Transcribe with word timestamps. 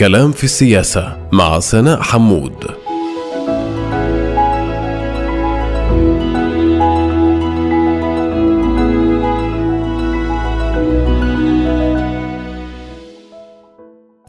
كلام 0.00 0.32
في 0.32 0.44
السياسة 0.44 1.28
مع 1.32 1.60
سناء 1.60 2.02
حمود. 2.02 2.64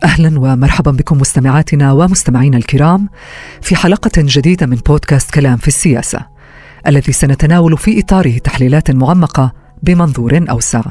أهلا 0.04 0.40
ومرحبا 0.40 0.92
بكم 0.92 1.18
مستمعاتنا 1.18 1.92
ومستمعينا 1.92 2.58
الكرام 2.58 3.10
في 3.62 3.76
حلقة 3.76 4.12
جديدة 4.18 4.66
من 4.66 4.76
بودكاست 4.76 5.34
كلام 5.34 5.58
في 5.58 5.68
السياسة 5.68 6.28
الذي 6.88 7.14
سنتناول 7.14 7.78
في 7.78 8.00
إطاره 8.00 8.38
تحليلات 8.38 8.92
معمقة 8.92 9.54
بمنظور 9.84 10.46
أوسع 10.50 10.82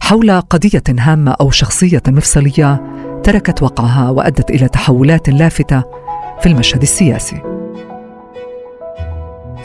حول 0.00 0.40
قضية 0.40 0.82
هامة 0.98 1.36
أو 1.40 1.50
شخصية 1.50 2.02
مفصلية 2.08 2.96
تركت 3.26 3.62
وقعها 3.62 4.10
وأدت 4.10 4.50
إلى 4.50 4.68
تحولات 4.68 5.28
لافتة 5.28 5.82
في 6.40 6.46
المشهد 6.46 6.82
السياسي. 6.82 7.42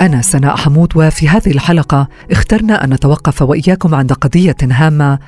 أنا 0.01 0.21
سناء 0.21 0.55
حمود 0.55 0.97
وفي 0.97 1.29
هذه 1.29 1.51
الحلقة 1.51 2.07
اخترنا 2.31 2.83
أن 2.83 2.93
نتوقف 2.93 3.41
وإياكم 3.41 3.95
عند 3.95 4.13
قضية 4.13 4.55
هامة 4.63 5.19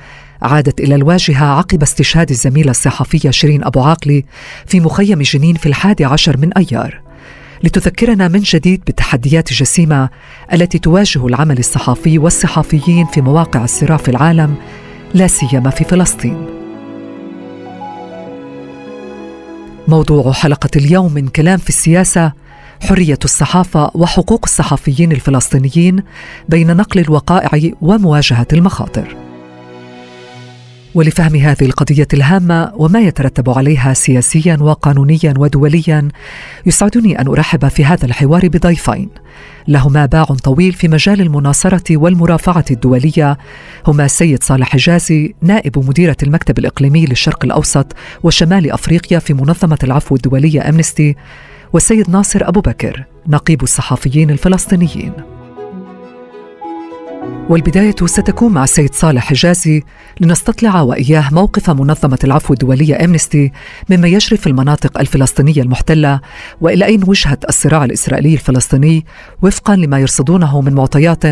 عادت 0.42 0.80
إلى 0.80 0.94
الواجهة 0.94 1.44
عقب 1.44 1.82
استشهاد 1.82 2.30
الزميلة 2.30 2.70
الصحفية 2.70 3.30
شيرين 3.30 3.64
أبو 3.64 3.80
عاقلي 3.80 4.24
في 4.66 4.80
مخيم 4.80 5.22
جنين 5.22 5.54
في 5.54 5.66
الحادي 5.66 6.04
عشر 6.04 6.36
من 6.36 6.52
أيار. 6.52 7.00
لتذكرنا 7.64 8.28
من 8.28 8.40
جديد 8.40 8.82
بالتحديات 8.86 9.50
الجسيمه 9.50 10.08
التي 10.52 10.78
تواجه 10.78 11.26
العمل 11.26 11.58
الصحفي 11.58 12.18
والصحفيين 12.18 13.06
في 13.06 13.20
مواقع 13.20 13.64
الصراع 13.64 13.96
في 13.96 14.08
العالم 14.08 14.54
لا 15.14 15.26
سيما 15.26 15.70
في 15.70 15.84
فلسطين. 15.84 16.63
موضوع 19.88 20.32
حلقة 20.32 20.70
اليوم 20.76 21.14
من 21.14 21.28
كلام 21.28 21.58
في 21.58 21.68
السياسة 21.68 22.32
حرية 22.82 23.18
الصحافة 23.24 23.90
وحقوق 23.94 24.40
الصحفيين 24.44 25.12
الفلسطينيين 25.12 26.02
بين 26.48 26.76
نقل 26.76 27.00
الوقائع 27.00 27.70
ومواجهة 27.82 28.46
المخاطر. 28.52 29.33
ولفهم 30.94 31.36
هذه 31.36 31.62
القضية 31.62 32.08
الهامة 32.14 32.72
وما 32.74 33.00
يترتب 33.00 33.50
عليها 33.50 33.94
سياسيا 33.94 34.56
وقانونيا 34.60 35.34
ودوليا 35.38 36.08
يسعدني 36.66 37.20
أن 37.20 37.26
أرحب 37.26 37.68
في 37.68 37.84
هذا 37.84 38.04
الحوار 38.04 38.48
بضيفين. 38.48 39.08
لهما 39.68 40.06
باع 40.06 40.24
طويل 40.24 40.72
في 40.72 40.88
مجال 40.88 41.20
المناصرة 41.20 41.96
والمرافعة 41.96 42.64
الدولية. 42.70 43.38
هما 43.86 44.04
السيد 44.04 44.42
صالح 44.42 44.68
حجازي 44.68 45.34
نائب 45.42 45.78
مديرة 45.78 46.16
المكتب 46.22 46.58
الإقليمي 46.58 47.06
للشرق 47.06 47.44
الأوسط 47.44 47.86
وشمال 48.22 48.72
أفريقيا 48.72 49.18
في 49.18 49.34
منظمة 49.34 49.78
العفو 49.84 50.16
الدولية 50.16 50.68
أمنستي 50.68 51.16
والسيد 51.72 52.10
ناصر 52.10 52.48
أبو 52.48 52.60
بكر 52.60 53.04
نقيب 53.26 53.62
الصحفيين 53.62 54.30
الفلسطينيين. 54.30 55.12
والبداية 57.48 57.94
ستكون 58.04 58.52
مع 58.52 58.64
السيد 58.64 58.94
صالح 58.94 59.24
حجازي 59.24 59.82
لنستطلع 60.20 60.80
وإياه 60.80 61.24
موقف 61.32 61.70
منظمة 61.70 62.18
العفو 62.24 62.52
الدولية 62.52 63.04
أمنستي 63.04 63.52
مما 63.90 64.08
يجري 64.08 64.36
في 64.36 64.46
المناطق 64.46 65.00
الفلسطينية 65.00 65.62
المحتلة 65.62 66.20
وإلى 66.60 66.84
أين 66.84 67.00
وجهت 67.08 67.44
الصراع 67.48 67.84
الإسرائيلي 67.84 68.32
الفلسطيني 68.32 69.04
وفقا 69.42 69.76
لما 69.76 69.98
يرصدونه 69.98 70.60
من 70.60 70.74
معطيات 70.74 71.24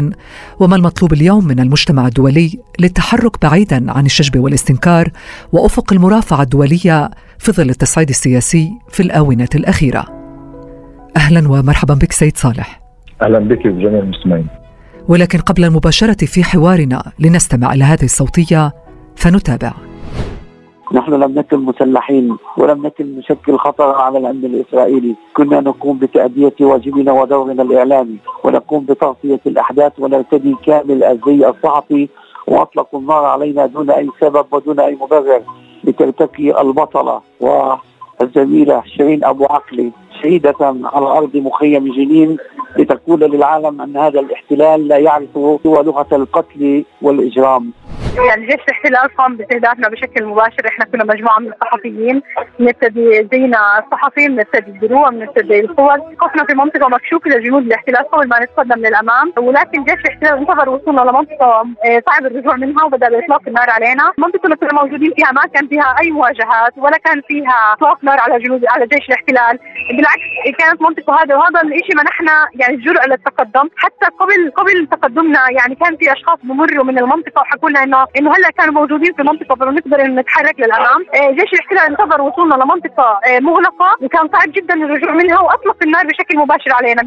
وما 0.60 0.77
المطلوب 0.77 1.12
اليوم 1.12 1.44
من 1.46 1.60
المجتمع 1.60 2.06
الدولي 2.06 2.58
للتحرك 2.80 3.42
بعيدا 3.42 3.92
عن 3.92 4.06
الشجب 4.06 4.40
والاستنكار 4.40 5.08
وأفق 5.52 5.92
المرافعة 5.92 6.42
الدولية 6.42 7.10
في 7.38 7.52
ظل 7.52 7.70
التصعيد 7.70 8.08
السياسي 8.08 8.70
في 8.88 9.00
الآونة 9.00 9.48
الأخيرة. 9.55 10.05
أهلا 11.16 11.48
ومرحبا 11.48 11.94
بك 11.94 12.12
سيد 12.12 12.36
صالح. 12.36 12.80
أهلا 13.22 13.38
بك 13.38 13.66
جميع 13.66 13.98
المستمعين. 13.98 14.61
ولكن 15.08 15.39
قبل 15.39 15.64
المباشرة 15.64 16.27
في 16.27 16.45
حوارنا 16.45 17.02
لنستمع 17.18 17.73
إلى 17.73 17.85
هذه 17.85 18.05
الصوتية 18.05 18.73
فنتابع. 19.17 19.73
نحن 20.95 21.13
لم 21.13 21.39
نكن 21.39 21.58
مسلحين 21.58 22.36
ولم 22.57 22.86
نكن 22.86 23.18
نشكل 23.18 23.58
خطر 23.58 23.95
على 23.95 24.18
الامن 24.18 24.45
الإسرائيلي، 24.45 25.14
كنا 25.36 25.61
نقوم 25.61 25.98
بتأدية 25.98 26.55
واجبنا 26.61 27.12
ودورنا 27.12 27.62
الإعلامي 27.62 28.17
ونقوم 28.45 28.85
بتغطية 28.85 29.41
الأحداث 29.46 29.92
ونرتدي 29.98 30.57
كامل 30.67 31.05
الزي 31.05 31.48
الصحفي 31.48 32.08
واطلقوا 32.46 33.01
النار 33.01 33.24
علينا 33.24 33.67
دون 33.67 33.91
أي 33.91 34.08
سبب 34.20 34.46
ودون 34.51 34.80
أي 34.80 34.98
مبرر 35.01 35.42
لترتقي 35.85 36.61
البطلة 36.61 37.20
والزميلة 37.41 38.83
شيرين 38.96 39.24
أبو 39.24 39.45
عقلي. 39.45 39.92
شهيدة 40.22 40.55
على 40.60 41.06
أرض 41.06 41.36
مخيم 41.36 41.92
جنين 41.92 42.36
لتقول 42.78 43.20
للعالم 43.20 43.80
أن 43.80 43.96
هذا 43.96 44.20
الاحتلال 44.20 44.88
لا 44.88 44.98
يعرف 44.98 45.28
سوى 45.34 45.83
لغه 45.83 46.06
القتل 46.12 46.84
والإجرام. 47.02 47.72
يعني 48.17 48.46
جيش 48.46 48.61
الاحتلال 48.68 49.17
قام 49.17 49.36
باستهدافنا 49.36 49.89
بشكل 49.89 50.24
مباشر. 50.24 50.67
إحنا 50.68 50.84
كنا 50.84 51.05
مجموعة 51.05 51.39
من 51.39 51.52
الصحفيين 51.52 52.23
نرتدي 52.61 53.28
زينا 53.33 53.78
الصحفيين 53.78 54.36
نرتدي 54.36 54.70
الدروع 54.70 55.11
نرتدي 55.11 55.61
القوى. 55.61 55.98
وقفنا 55.98 56.45
في 56.45 56.55
منطقة 56.55 56.89
مكشوفه 56.89 57.30
لجنود 57.30 57.62
الاحتلال 57.62 58.11
قبل 58.11 58.28
ما 58.28 58.40
نتقدم 58.40 58.80
للامام 58.86 59.33
ولكن 59.39 59.84
جيش 59.84 59.95
الاحتلال 59.95 60.39
انتظر 60.39 60.68
وصولنا 60.68 61.00
لمنطقة 61.00 61.64
آه، 61.84 62.02
صعب 62.06 62.27
الرجوع 62.27 62.56
منها 62.56 62.84
وبدأ 62.84 63.08
بإطلاق 63.08 63.42
النار 63.46 63.70
علينا. 63.70 64.12
المنطقة 64.18 64.44
اللي 64.44 64.56
كنا 64.56 64.83
موجودين 64.83 65.12
فيها 65.17 65.33
ما 65.33 65.42
كان 65.55 65.68
فيها 65.68 65.94
أي 66.00 66.11
مواجهات 66.11 66.73
ولا 66.77 66.96
كان 66.98 67.20
فيها 67.29 67.73
إطلاق 67.73 68.05
نار 68.05 68.20
على 68.20 68.39
جنود 68.39 68.64
على 68.68 68.86
جيش 68.86 69.08
الاحتلال. 69.08 69.58
بالعكس 69.90 70.58
كانت 70.58 70.83
منطقة 70.83 71.23
هذا 71.23 71.36
وهذا 71.36 71.62
الشيء 71.62 71.96
منحنا 71.96 72.48
يعني 72.55 72.74
الجرأه 72.74 73.06
للتقدم. 73.06 73.68
حتى 73.77 74.06
قبل 74.20 74.52
قبل 74.56 74.86
تقدمنا 74.86 75.40
يعني 75.50 75.74
كان 75.74 75.96
في 75.96 76.12
أشخاص 76.12 76.39
بمروا 76.42 76.84
من 76.84 76.98
المنطقة 76.98 77.40
وحكوا 77.40 77.70
لنا 77.70 77.83
إنه 77.83 78.02
إنه 78.18 78.30
هلأ 78.30 78.51
كانوا 78.51 78.74
موجودين 78.74 79.14
في 79.14 79.23
منطقة 79.23 79.55
فنقدر 79.55 80.02
نتحرك 80.02 80.61
للأمام. 80.61 81.07
آه، 81.14 81.30
جيش 81.30 81.52
الاحتلال 81.52 81.80
انتظر 82.01 82.23
وصولنا 82.23 82.55
لمنطقة 82.55 83.20
آه، 83.27 83.39
مغلقة 83.40 83.96
وكان 84.01 84.29
صعب 84.33 84.52
جدا 84.52 84.74
الرجوع 84.74 85.13
منها 85.13 85.40
وأطلق 85.40 85.77
النار 85.83 86.07
بشكل 86.07 86.36
مباشر 86.39 86.73
علينا. 86.73 87.02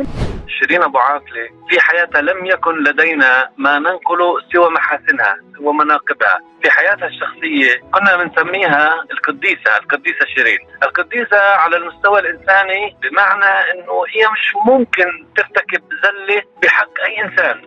شيرين 0.59 0.83
أبو 0.83 0.97
عاقلة 0.97 1.49
في 1.69 1.79
حياتها 1.81 2.21
لم 2.21 2.45
يكن 2.45 2.83
لدينا 2.83 3.49
ما 3.57 3.79
ننقله 3.79 4.35
سوى 4.53 4.69
محاسنها 4.69 5.35
ومناقبها 5.61 6.39
في 6.63 6.71
حياتها 6.71 7.07
الشخصية 7.07 7.81
كنا 7.93 8.15
بنسميها 8.23 8.93
القديسة 9.11 9.77
القديسة 9.81 10.25
شيرين. 10.35 10.59
القديسة 10.83 11.37
على 11.55 11.77
المستوى 11.77 12.19
الإنساني 12.19 12.95
بمعنى 13.03 13.45
أنه 13.73 13.93
هي 14.15 14.27
مش 14.33 14.53
ممكن 14.65 15.25
ترتكب 15.37 15.81
زلة 16.03 16.41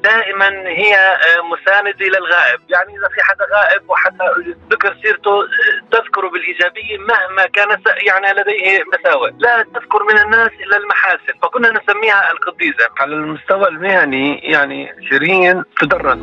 دائما 0.08 0.48
هي 0.68 0.96
آه، 0.96 1.42
مساندة 1.52 2.06
للغائب 2.06 2.60
يعني 2.68 2.98
إذا 2.98 3.08
في 3.08 3.22
حدا 3.22 3.44
غائب 3.54 3.90
وحدا 3.90 4.24
ذكر 4.70 4.96
سيرته 5.02 5.40
آه، 5.40 5.46
تذكره 5.90 6.28
بالإيجابية 6.28 6.98
مهما 6.98 7.46
كان 7.46 7.68
يعني 8.06 8.40
لديه 8.40 8.82
مساوئ. 8.92 9.30
لا 9.38 9.62
تذكر 9.62 10.02
من 10.02 10.18
الناس 10.18 10.50
إلا 10.60 10.76
المحاسن. 10.76 11.32
فكنا 11.42 11.70
نسميها 11.70 12.30
القديسة 12.30 12.88
على 13.00 13.14
المستوى 13.14 13.68
المهني 13.68 14.38
يعني 14.38 14.94
شيرين 15.08 15.64
تدرس 15.80 16.18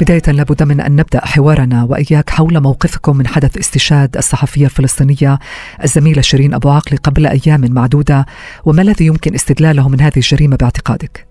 بداية 0.00 0.36
لابد 0.36 0.62
من 0.62 0.80
أن 0.80 0.92
نبدأ 0.96 1.20
حوارنا 1.20 1.86
وإياك 1.90 2.30
حول 2.30 2.60
موقفكم 2.62 3.16
من 3.16 3.26
حدث 3.26 3.58
استشهاد 3.58 4.16
الصحفية 4.16 4.64
الفلسطينية 4.64 5.38
الزميلة 5.84 6.20
شيرين 6.20 6.54
أبو 6.54 6.68
عقل 6.68 6.96
قبل 6.96 7.26
أيام 7.26 7.60
معدودة 7.70 8.24
وما 8.66 8.82
الذي 8.82 9.06
يمكن 9.06 9.34
استدلاله 9.34 9.88
من 9.88 10.00
هذه 10.00 10.16
الجريمة 10.16 10.56
باعتقادك؟ 10.56 11.26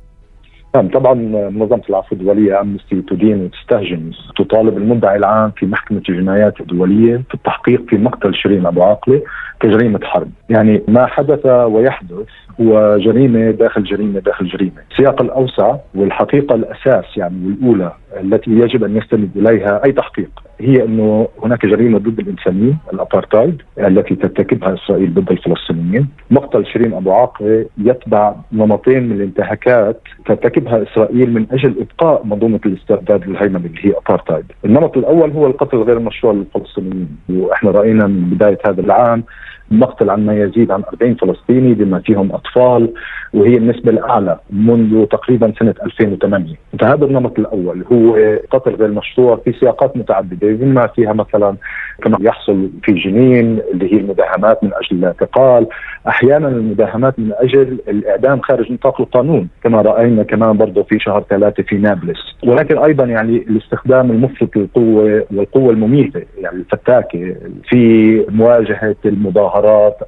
نعم 0.76 0.88
طبعا 0.90 1.14
منظمة 1.50 1.82
العفو 1.90 2.16
الدولية 2.16 2.62
أمنستي 2.62 3.02
تدين 3.02 3.44
وتستهجن 3.44 4.12
تطالب 4.38 4.78
المدعي 4.78 5.18
العام 5.18 5.52
في 5.52 5.66
محكمة 5.66 6.02
الجنايات 6.10 6.62
الدولية 6.62 7.18
في 7.18 7.34
التحقيق 7.34 7.90
في 7.90 7.98
مقتل 7.98 8.36
شيرين 8.36 8.66
أبو 8.66 8.84
عاقله 8.84 9.22
كجريمة 9.60 10.00
حرب، 10.04 10.32
يعني 10.50 10.84
ما 10.88 11.06
حدث 11.06 11.46
ويحدث 11.46 12.28
هو 12.62 12.98
جريمة 12.98 13.52
داخل 13.52 13.84
جريمة 13.84 14.20
داخل 14.20 14.46
جريمة، 14.46 14.82
السياق 14.92 15.22
الأوسع 15.22 15.76
والحقيقة 15.96 16.56
الأساس 16.56 17.18
يعني 17.18 17.36
والأولى 17.46 17.92
التي 18.22 18.52
يجب 18.52 18.84
أن 18.84 18.98
يستند 18.98 19.30
إليها 19.36 19.82
أي 19.86 19.92
تحقيق 19.92 20.30
هي 20.60 20.84
أنه 20.84 21.28
هناك 21.44 21.66
جريمة 21.66 21.98
ضد 21.98 22.20
الإنسانية 22.20 22.74
الابارتايد 22.94 23.62
التي 23.80 24.16
ترتكبها 24.16 24.74
إسرائيل 24.74 25.14
ضد 25.14 25.32
الفلسطينيين، 25.32 26.08
مقتل 26.32 26.66
شيرين 26.66 26.94
أبو 26.94 27.12
عاقله 27.12 27.66
يتبع 27.78 28.36
نمطين 28.52 29.10
من 29.10 29.16
الانتهاكات 29.16 30.02
ترتكبها 30.26 30.84
إسرائيل 30.84 31.34
من 31.34 31.46
أجل 31.52 31.76
إبقاء 31.80 32.26
منظومة 32.26 32.60
الاستبداد 32.66 33.24
الهيمنه 33.24 33.58
اللي 33.66 33.86
هي 33.86 33.94
ابارتايد، 34.06 34.46
النمط 34.66 34.98
الأول 34.98 35.32
هو 35.32 35.48
القتل 35.48 35.78
غير 35.78 35.98
المشروع 35.98 36.34
للفلسطينيين، 36.34 37.18
وإحنا 37.30 37.72
رأينا 37.72 38.08
من 38.08 38.30
بداية 38.30 38.58
هذا 38.66 38.82
العام 38.82 39.24
مقتل 39.72 40.10
عن 40.10 40.26
ما 40.26 40.34
يزيد 40.36 40.72
عن 40.72 40.84
40 40.94 41.16
فلسطيني 41.16 41.74
بما 41.74 42.00
فيهم 42.00 42.32
أطفال 42.32 42.90
وهي 43.34 43.58
النسبة 43.58 43.92
الأعلى 43.92 44.40
منذ 44.50 45.06
تقريبا 45.06 45.54
سنة 45.60 45.76
2008 45.86 46.54
فهذا 46.80 47.06
النمط 47.06 47.40
الأول 47.40 47.84
هو 47.92 48.18
قتل 48.52 48.76
غير 48.76 48.92
مشروع 48.92 49.36
في 49.46 49.54
سياقات 49.60 49.98
متعددة 49.98 50.48
بما 50.48 50.88
فيها 50.88 51.14
مثلا 51.14 51.56
كما 52.02 52.18
يحصل 52.22 52.70
في 52.84 52.92
جنين 52.92 53.60
اللي 53.74 53.94
هي 53.94 53.98
المداهمات 53.98 54.64
من 54.64 54.72
أجل 54.74 54.98
الاعتقال. 54.98 55.68
أحيانا 56.08 56.48
المداهمات 56.48 57.20
من 57.20 57.32
أجل 57.38 57.78
الإعدام 57.88 58.42
خارج 58.42 58.72
نطاق 58.72 59.02
القانون 59.02 59.48
كما 59.64 59.82
رأينا 59.82 60.24
كمان 60.24 60.58
برضه 60.58 60.84
في 60.84 61.00
شهر 61.00 61.24
ثلاثة 61.30 61.64
في 61.64 61.78
نابلس. 61.78 62.18
ولكن 62.44 62.78
أيضا 62.78 63.04
يعني 63.06 63.38
الاستخدام 63.38 64.12
المفرط 64.12 64.58
للقوة 64.58 65.26
والقوة 65.32 65.72
المميتة 65.74 66.22
يعني 66.38 66.56
الفتاكة 66.58 67.36
في 67.70 68.26
مواجهة 68.30 68.96
المظاهرات 69.06 69.57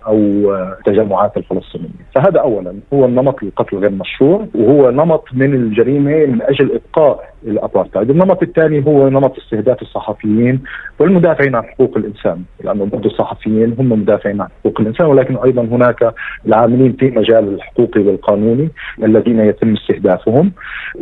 أو 0.08 0.18
التجمعات 0.54 1.38
الفلسطينية. 1.38 1.90
فهذا 2.16 2.40
اولا 2.40 2.76
هو 2.94 3.06
النمط 3.06 3.44
للقتل 3.44 3.78
غير 3.78 3.92
مشروع 3.92 4.46
وهو 4.56 4.90
نمط 4.92 5.24
من 5.34 5.54
الجريمة 5.54 6.26
من 6.26 6.42
أجل 6.42 6.72
إبقاء 6.72 7.29
الأبارتايد، 7.44 8.10
النمط 8.10 8.44
الثاني 8.44 8.86
هو 8.88 9.10
نمط 9.10 9.38
استهداف 9.38 9.82
الصحفيين 9.82 10.60
والمدافعين 11.00 11.56
عن 11.56 11.64
حقوق 11.64 11.98
الإنسان، 11.98 12.44
لأنه 12.64 12.86
برضه 12.86 13.10
الصحفيين 13.10 13.76
هم 13.80 13.90
مدافعين 13.92 14.42
عن 14.42 14.48
حقوق 14.60 14.82
الإنسان 14.82 15.08
ولكن 15.08 15.38
أيضا 15.38 15.62
هناك 15.62 16.14
العاملين 16.46 16.94
في 16.94 17.12
مجال 17.12 17.54
الحقوقي 17.54 18.02
والقانوني 18.02 18.70
الذين 19.04 19.40
يتم 19.40 19.74
استهدافهم 19.74 20.52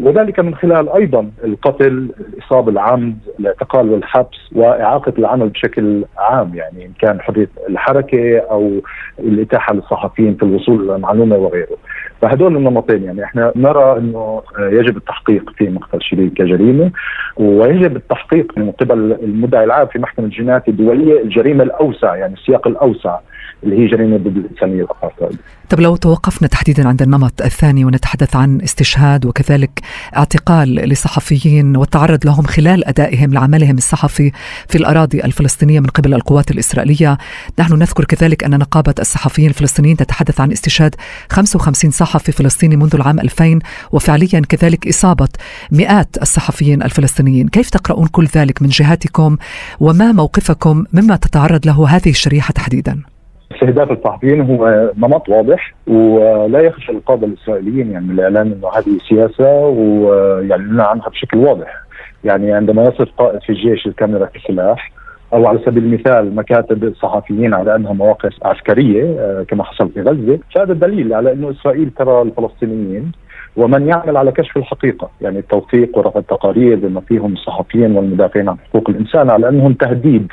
وذلك 0.01 0.39
من 0.39 0.55
خلال 0.55 0.89
أيضا 0.89 1.31
القتل، 1.43 2.09
الإصابة 2.19 2.71
العمد، 2.71 3.17
الاعتقال 3.39 3.89
والحبس 3.89 4.37
وإعاقة 4.55 5.13
العمل 5.17 5.49
بشكل 5.49 6.05
عام 6.17 6.55
يعني 6.55 6.85
إن 6.85 6.91
كان 6.99 7.21
حرية 7.21 7.49
الحركة 7.69 8.39
أو 8.39 8.81
الإتاحة 9.19 9.73
للصحفيين 9.73 10.35
في 10.35 10.43
الوصول 10.43 10.87
للمعلومه 10.87 11.35
وغيره. 11.35 11.77
فهدول 12.21 12.55
النمطين 12.57 13.03
يعني 13.03 13.23
إحنا 13.23 13.51
نرى 13.55 13.97
إنه 13.97 14.41
يجب 14.59 14.97
التحقيق 14.97 15.49
في 15.57 15.69
مقتل 15.69 16.01
شريك 16.01 16.33
كجريمة 16.33 16.91
ويجب 17.37 17.95
التحقيق 17.95 18.57
من 18.57 18.71
قبل 18.71 18.93
المدعي 19.23 19.63
العام 19.63 19.87
في 19.87 19.99
محكمة 19.99 20.25
الجنايات 20.25 20.67
الدولية 20.67 21.21
الجريمة 21.21 21.63
الأوسع 21.63 22.15
يعني 22.15 22.33
السياق 22.33 22.67
الأوسع. 22.67 23.19
اللي 23.63 23.79
هي 23.79 23.87
جريمه 23.87 24.17
ضد 24.17 24.37
الانسانيه 24.37 24.83
الابارتايد. 24.83 25.37
طب 25.69 25.79
لو 25.79 25.95
توقفنا 25.95 26.47
تحديدا 26.47 26.87
عند 26.87 27.01
النمط 27.01 27.41
الثاني 27.41 27.85
ونتحدث 27.85 28.35
عن 28.35 28.61
استشهاد 28.61 29.25
وكذلك 29.25 29.81
اعتقال 30.17 30.75
لصحفيين 30.75 31.75
والتعرض 31.75 32.25
لهم 32.25 32.43
خلال 32.43 32.87
أدائهم 32.87 33.33
لعملهم 33.33 33.77
الصحفي 33.77 34.31
في 34.67 34.77
الأراضي 34.77 35.23
الفلسطينية 35.23 35.79
من 35.79 35.85
قبل 35.87 36.13
القوات 36.13 36.51
الإسرائيلية، 36.51 37.17
نحن 37.59 37.73
نذكر 37.73 38.05
كذلك 38.05 38.43
أن 38.43 38.59
نقابة 38.59 38.93
الصحفيين 38.99 39.49
الفلسطينيين 39.49 39.97
تتحدث 39.97 40.41
عن 40.41 40.51
استشهاد 40.51 40.95
55 41.29 41.91
صحفي 41.91 42.31
فلسطيني 42.31 42.75
منذ 42.75 42.95
العام 42.95 43.19
2000 43.19 43.59
وفعليا 43.91 44.41
كذلك 44.49 44.87
إصابة 44.87 45.29
مئات 45.71 46.17
الصحفيين 46.21 46.83
الفلسطينيين، 46.83 47.47
كيف 47.47 47.69
تقرؤون 47.69 48.07
كل 48.07 48.25
ذلك 48.25 48.61
من 48.61 48.69
جهاتكم 48.69 49.37
وما 49.79 50.11
موقفكم 50.11 50.83
مما 50.93 51.15
تتعرض 51.15 51.65
له 51.65 51.87
هذه 51.89 52.09
الشريحة 52.09 52.51
تحديدا؟ 52.51 53.16
استهداف 53.51 53.91
الصحفيين 53.91 54.41
هو 54.41 54.91
نمط 54.97 55.29
واضح 55.29 55.73
ولا 55.87 56.59
يخشى 56.59 56.91
القاده 56.91 57.27
الإسرائيليين. 57.27 57.91
يعني 57.91 58.11
الإعلان 58.11 58.51
إنه 58.51 58.69
هذه 58.69 58.97
سياسة 59.09 59.67
ويعلنون 59.67 60.81
عنها 60.81 61.09
بشكل 61.09 61.37
واضح. 61.37 61.83
يعني 62.23 62.53
عندما 62.53 62.83
يصف 62.83 63.09
قائد 63.17 63.41
في 63.41 63.49
الجيش 63.49 63.87
الكاميرا 63.87 64.25
في 64.25 64.39
سلاح 64.47 64.91
أو 65.33 65.47
على 65.47 65.59
سبيل 65.65 65.83
المثال 65.83 66.35
مكاتب 66.35 66.83
الصحفيين 66.83 67.53
على 67.53 67.75
أنها 67.75 67.93
مواقع 67.93 68.29
عسكرية 68.43 69.43
كما 69.43 69.63
حصل 69.63 69.89
في 69.89 70.01
غزة 70.01 70.39
فهذا 70.55 70.73
دليل 70.73 71.13
على 71.13 71.33
إنه 71.33 71.51
إسرائيل 71.51 71.89
ترى 71.97 72.21
الفلسطينيين 72.21 73.11
ومن 73.55 73.87
يعمل 73.87 74.17
على 74.17 74.31
كشف 74.31 74.57
الحقيقة 74.57 75.09
يعني 75.21 75.39
التوثيق 75.39 75.97
ورفع 75.97 76.19
التقارير 76.19 76.75
بما 76.75 77.01
فيهم 77.01 77.33
الصحفيين 77.33 77.95
والمدافعين 77.95 78.49
عن 78.49 78.57
حقوق 78.69 78.89
الإنسان 78.89 79.29
على 79.29 79.49
أنهم 79.49 79.73
تهديد 79.73 80.27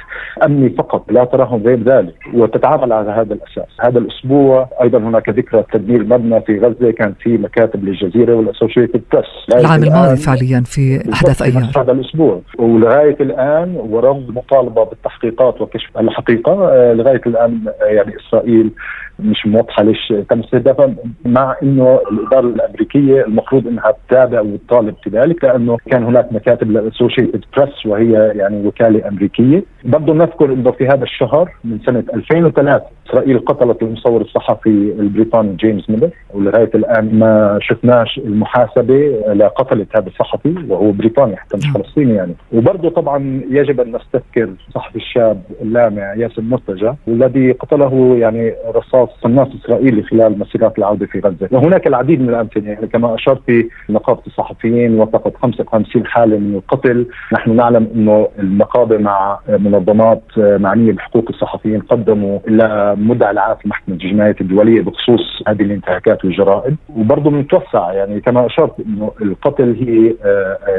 أمني 0.44 0.70
فقط 0.70 1.12
لا 1.12 1.24
تراهم 1.24 1.62
غير 1.62 1.82
ذلك 1.82 2.14
وتتعامل 2.34 2.92
على 2.92 3.10
هذا 3.10 3.34
الأساس. 3.34 3.68
هذا 3.80 3.98
الأسبوع 3.98 4.68
أيضا 4.82 4.98
هناك 4.98 5.28
ذكرى 5.28 5.64
تدمير 5.72 6.04
مبنى 6.04 6.40
في 6.40 6.58
غزة 6.58 6.90
كان 6.90 7.14
في 7.20 7.38
مكاتب 7.38 7.84
للجزيرة 7.84 8.34
والأسوشيتد 8.34 9.02
بريس. 9.12 9.26
العام 9.54 9.82
الماضي 9.82 10.16
فعليا 10.16 10.60
في 10.66 11.12
أحداث 11.12 11.42
أيام. 11.42 11.70
هذا 11.76 11.92
الأسبوع. 11.92 12.40
ولغاية 12.58 13.16
الآن 13.20 13.76
ورغم 13.76 14.26
مطالبة 14.28 14.84
بالتحقيقات 14.84 15.60
وكشف 15.60 15.98
الحقيقة 15.98 16.52
لغاية 16.92 17.20
الآن 17.26 17.60
يعني 17.82 18.12
إسرائيل 18.16 18.70
مش 19.18 19.46
موضحة 19.46 19.82
ليش 19.82 20.12
تم 20.30 20.40
استهدافها 20.40 20.94
مع 21.24 21.56
إنه 21.62 22.00
الإدارة 22.12 22.46
الأمريكية 22.46 23.03
المفروض 23.12 23.66
إنها 23.66 23.94
تتابع 24.08 24.40
وتطالب 24.40 24.94
بذلك 25.06 25.44
لأنه 25.44 25.76
كان 25.90 26.04
هناك 26.04 26.32
مكاتب 26.32 26.70
للاسوشيتد 26.70 27.44
بريس 27.56 27.86
وهي 27.86 28.32
يعني 28.34 28.66
وكالة 28.66 29.08
أمريكية. 29.08 29.62
برضه 29.84 30.14
نذكر 30.14 30.52
إنه 30.52 30.70
في 30.70 30.86
هذا 30.86 31.02
الشهر 31.02 31.50
من 31.64 31.78
سنة 31.86 32.04
2003 32.14 32.82
إسرائيل 33.10 33.38
قتلت 33.38 33.82
المصور 33.82 34.20
الصحفي 34.20 34.68
البريطاني 34.98 35.56
جيمس 35.56 35.90
ميلر. 35.90 36.10
ولغاية 36.34 36.70
الآن 36.74 37.18
ما 37.18 37.58
شفناش 37.62 38.18
المحاسبة 38.18 38.94
لقتله 39.34 39.86
هذا 39.96 40.06
الصحفي 40.06 40.54
وهو 40.68 40.90
بريطاني 40.92 41.36
حتى 41.36 41.56
مش 41.56 41.66
فلسطيني 41.66 42.14
يعني. 42.14 42.34
وبرضه 42.52 42.90
طبعا 42.90 43.40
يجب 43.50 43.80
أن 43.80 43.96
نستذكر 43.96 44.48
الصحفي 44.68 44.96
الشاب 44.96 45.42
اللامع 45.62 46.14
ياسر 46.14 46.42
مرتجى 46.42 46.92
والذي 47.06 47.52
قتله 47.52 48.16
يعني 48.18 48.54
رصاص 48.74 49.08
قناص 49.22 49.48
إسرائيلي 49.64 50.02
خلال 50.02 50.38
مسيرات 50.38 50.78
العودة 50.78 51.06
في 51.06 51.20
غزة. 51.20 51.48
وهناك 51.50 51.86
العديد 51.86 52.20
من 52.20 52.28
الأمثلة 52.28 52.68
يعني 52.68 52.86
كما 52.86 53.14
أشرت 53.14 53.40
في 53.46 53.68
نقابة 53.90 54.22
الصحفيين 54.26 55.00
وثقت 55.00 55.36
55 55.36 56.06
حالة 56.06 56.38
من 56.38 56.54
القتل. 56.54 57.06
نحن 57.32 57.56
نعلم 57.56 57.88
إنه 57.94 58.28
النقابه 58.38 58.98
مع 58.98 59.38
منظمات 59.74 60.22
معنية 60.36 60.92
بحقوق 60.92 61.24
الصحفيين 61.28 61.80
قدموا 61.80 62.38
إلى 62.48 62.96
مدعي 62.98 63.30
العام 63.30 63.56
في 63.56 63.68
محكمة 63.68 63.94
الجنايات 63.94 64.40
الدولية 64.40 64.82
بخصوص 64.82 65.42
هذه 65.48 65.62
الانتهاكات 65.62 66.24
والجرائم 66.24 66.76
وبرضه 66.96 67.30
بنتوسع 67.30 67.92
يعني 67.92 68.20
كما 68.20 68.46
أشرت 68.46 68.80
إنه 68.80 69.10
القتل 69.22 69.76
هي 69.80 70.14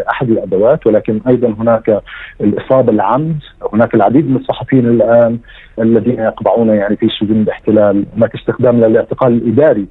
أحد 0.09 0.29
الأدوات 0.29 0.87
ولكن 0.87 1.21
أيضا 1.27 1.47
هناك 1.59 2.01
الإصابة 2.41 2.91
العمد 2.91 3.39
هناك 3.73 3.95
العديد 3.95 4.29
من 4.29 4.35
الصحفيين 4.35 4.85
الآن 4.85 5.39
الذين 5.79 6.19
يقبعون 6.19 6.69
يعني 6.69 6.95
في 6.95 7.09
سجون 7.19 7.41
الاحتلال 7.41 8.05
هناك 8.17 8.35
استخدام 8.35 8.83
للاعتقال 8.83 9.33
الإداري 9.33 9.85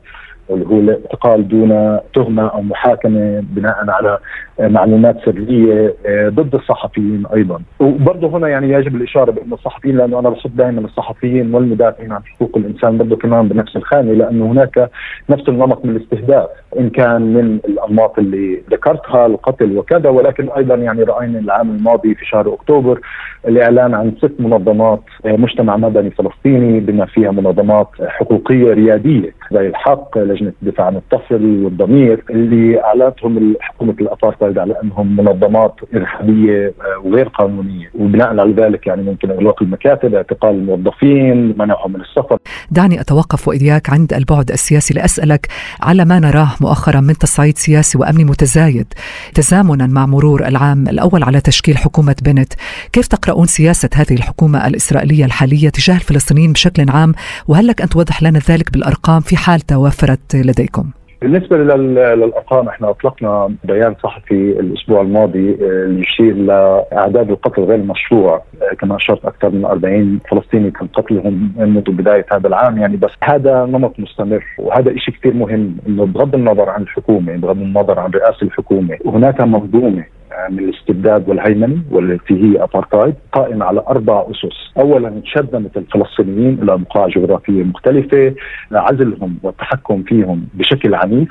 اللي 0.51 0.67
هو 0.67 0.79
الاعتقال 0.79 1.49
دون 1.49 1.99
تهمة 2.15 2.49
أو 2.49 2.63
محاكمة 2.63 3.45
بناء 3.51 3.77
على 3.89 4.19
معلومات 4.61 5.17
سرية 5.25 5.95
ضد 6.29 6.55
الصحفيين 6.55 7.23
أيضا. 7.35 7.61
وبرضه 7.81 8.29
هنا 8.29 8.49
يعني 8.49 8.73
يجب 8.73 8.97
الإشارة 8.97 9.31
بأن 9.31 9.53
الصحفيين 9.53 9.97
لأنه 9.97 10.19
أنا 10.19 10.31
بحط 10.31 10.51
دائما 10.55 10.81
الصحفيين 10.81 11.55
والمدافعين 11.55 12.13
عن 12.13 12.21
حقوق 12.25 12.51
الإنسان 12.57 12.99
برضه 12.99 13.17
كمان 13.17 13.49
بنفس 13.49 13.77
الخانة 13.77 14.13
لأنه 14.13 14.47
هناك 14.47 14.91
نفس 15.31 15.49
النمط 15.49 15.85
من 15.85 15.97
الاستهداف 15.97 16.49
إن 16.79 16.91
كان 16.91 17.23
من 17.23 17.59
الأنماط 17.69 18.19
اللي 18.19 18.63
ذكرتها 18.71 19.27
القتل 19.27 19.79
وكذا. 19.79 20.09
ولكن 20.11 20.49
أيضا 20.57 20.75
يعني 20.75 21.03
رأينا 21.03 21.39
العام 21.39 21.71
الماضي 21.71 22.15
في 22.15 22.27
شهر 22.27 22.55
أكتوبر 22.55 23.01
الإعلان 23.49 23.95
عن 23.95 24.13
ست 24.19 24.33
منظمات 24.39 25.01
مجتمع 25.25 25.77
مدني 25.77 26.11
فلسطيني 26.11 26.81
بما 26.81 27.07
فيها 27.07 27.31
منظمات 27.31 27.89
حقوقية 28.07 28.73
ريادية. 28.73 29.35
زي 29.53 29.67
الحق 29.67 30.19
لجنة 30.19 30.53
الدفاع 30.63 30.87
عن 30.87 30.97
الطفل 30.97 31.65
والضمير 31.65 32.25
اللي 32.31 32.85
أعلنتهم 32.85 33.55
حكومة 33.61 33.95
الابارتايد 34.01 34.59
على 34.59 34.75
أنهم 34.83 35.17
منظمات 35.17 35.75
إرهابية 35.95 36.75
وغير 37.05 37.29
قانونية. 37.29 37.91
وبناء 37.95 38.29
على 38.29 38.53
ذلك 38.53 38.87
يعني 38.87 39.03
ممكن 39.03 39.31
إغلاق 39.31 39.63
المكاتب 39.63 40.15
اعتقال 40.15 40.51
الموظفين 40.51 41.55
منعهم 41.59 41.93
من 41.93 42.01
السفر. 42.01 42.39
دعني 42.71 43.01
أتوقف 43.01 43.49
وإياك 43.49 43.91
عند 43.91 44.13
البعد 44.13 44.51
السياسي 44.51 44.95
لأسألك 44.95 45.47
على 45.83 46.05
ما 46.05 46.19
نراه 46.19 46.49
مؤخرا 46.61 47.01
من 47.01 47.15
تصعيد 47.15 47.59
سياسي 47.59 47.99
وامني 47.99 48.25
متزايد. 48.25 48.87
تزامنا 49.35 49.87
مع 49.87 50.07
مرور 50.07 50.47
العام 50.47 50.89
الأول 50.89 51.23
على 51.23 51.41
تشكيل 51.41 51.77
حكومة 51.79 52.17
بنت 52.25 52.53
كيف 52.93 53.07
تقرؤون 53.07 53.47
سياسة 53.47 53.91
هذه 53.95 54.15
الحكومة 54.15 54.67
الإسرائيلية 54.67 55.25
الحالية 55.25 55.69
تجاه 55.69 55.95
الفلسطينيين 55.95 56.53
بشكل 56.53 56.91
عام؟ 56.91 57.15
وهل 57.49 57.67
لك 57.67 57.83
أن 57.83 57.89
توضح 57.89 58.23
لنا 58.23 58.41
ذلك 58.49 58.73
بالأرقام 58.73 59.21
في 59.21 59.34
حال 59.37 59.61
توافرت 59.61 60.35
لديكم؟ 60.35 60.91
بالنسبة 61.23 61.57
للأرقام 61.57 62.69
إحنا 62.69 62.91
أطلقنا 62.91 63.55
بيان 63.65 63.95
صحفي 64.03 64.61
الأسبوع 64.61 65.01
الماضي 65.01 65.59
يشير 66.01 66.37
لأعداد 66.37 67.31
القتل 67.31 67.63
غير 67.63 67.75
المشروع 67.75 68.43
كما 68.79 68.97
أشرت 68.97 69.25
أكثر 69.25 69.51
من 69.51 69.65
40 69.65 70.19
فلسطيني 70.31 70.71
تم 70.71 70.87
قتلهم 70.87 71.53
منذ 71.57 71.91
بداية 71.91 72.27
هذا 72.33 72.49
العام. 72.49 72.79
يعني 72.79 72.97
بس 72.97 73.11
هذا 73.25 73.65
نمط 73.65 74.01
مستمر 74.01 74.45
وهذا 74.59 74.97
شيء 74.97 75.15
كثير 75.15 75.35
مهم 75.35 75.77
إنه 75.89 76.07
بغض 76.07 76.35
النظر 76.35 76.71
عن 76.71 76.83
الحكومة 76.83 77.37
بغض 77.37 77.57
النظر 77.57 77.99
عن 78.01 78.11
رئاسة 78.11 78.43
الحكومة 78.43 78.99
هناك 79.07 79.41
منظومة 79.41 80.05
من 80.51 80.59
الاستبداد 80.59 81.29
والهيمنة 81.29 81.77
والتي 81.91 82.35
هي 82.35 82.63
ابارتايد 82.63 83.15
قائمة 83.33 83.65
على 83.65 83.83
أربع 83.89 84.27
أسس، 84.31 84.73
اولا 84.79 85.21
شرذمة 85.25 85.77
الفلسطينيين 85.77 86.59
إلى 86.63 86.79
بقاع 86.79 87.09
جغرافية 87.09 87.63
مختلفة، 87.63 88.35
عزلهم 88.73 89.39
والتحكم 89.43 90.03
فيهم 90.03 90.47
بشكل 90.55 90.95
عنيف 90.95 91.29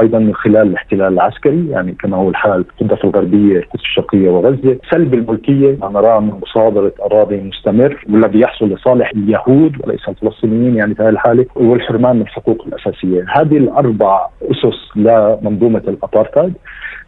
أيضا 0.00 0.18
من 0.18 0.34
خلال 0.34 0.66
الاحتلال 0.68 1.12
العسكري 1.12 1.68
يعني 1.70 1.92
كما 1.92 2.16
هو 2.16 2.28
الحال 2.28 2.64
في 2.64 2.82
الضفه 2.82 3.08
الغربية، 3.08 3.58
القدس 3.58 3.82
الشرقية 3.82 4.30
وغزة، 4.30 4.78
سلب 4.90 5.14
الملكية 5.14 5.78
نراه 5.82 6.20
من 6.20 6.40
مصادرة 6.42 6.92
أراضي 7.02 7.36
مستمر 7.36 8.04
والذي 8.10 8.40
يحصل 8.40 8.68
لصالح 8.68 9.10
اليهود 9.10 9.76
وليس 9.84 10.08
الفلسطينيين 10.08 10.76
يعني 10.76 10.94
في 10.94 11.02
هذه 11.02 11.08
الحالة 11.08 11.46
والحرمان 11.54 12.16
من 12.16 12.22
الحقوق 12.22 12.66
الأساسية، 12.66 13.26
هذه 13.28 13.56
الأربع 13.56 14.26
أسس 14.42 14.96
لمنظومة 14.96 15.82
الابارتايد 15.88 16.54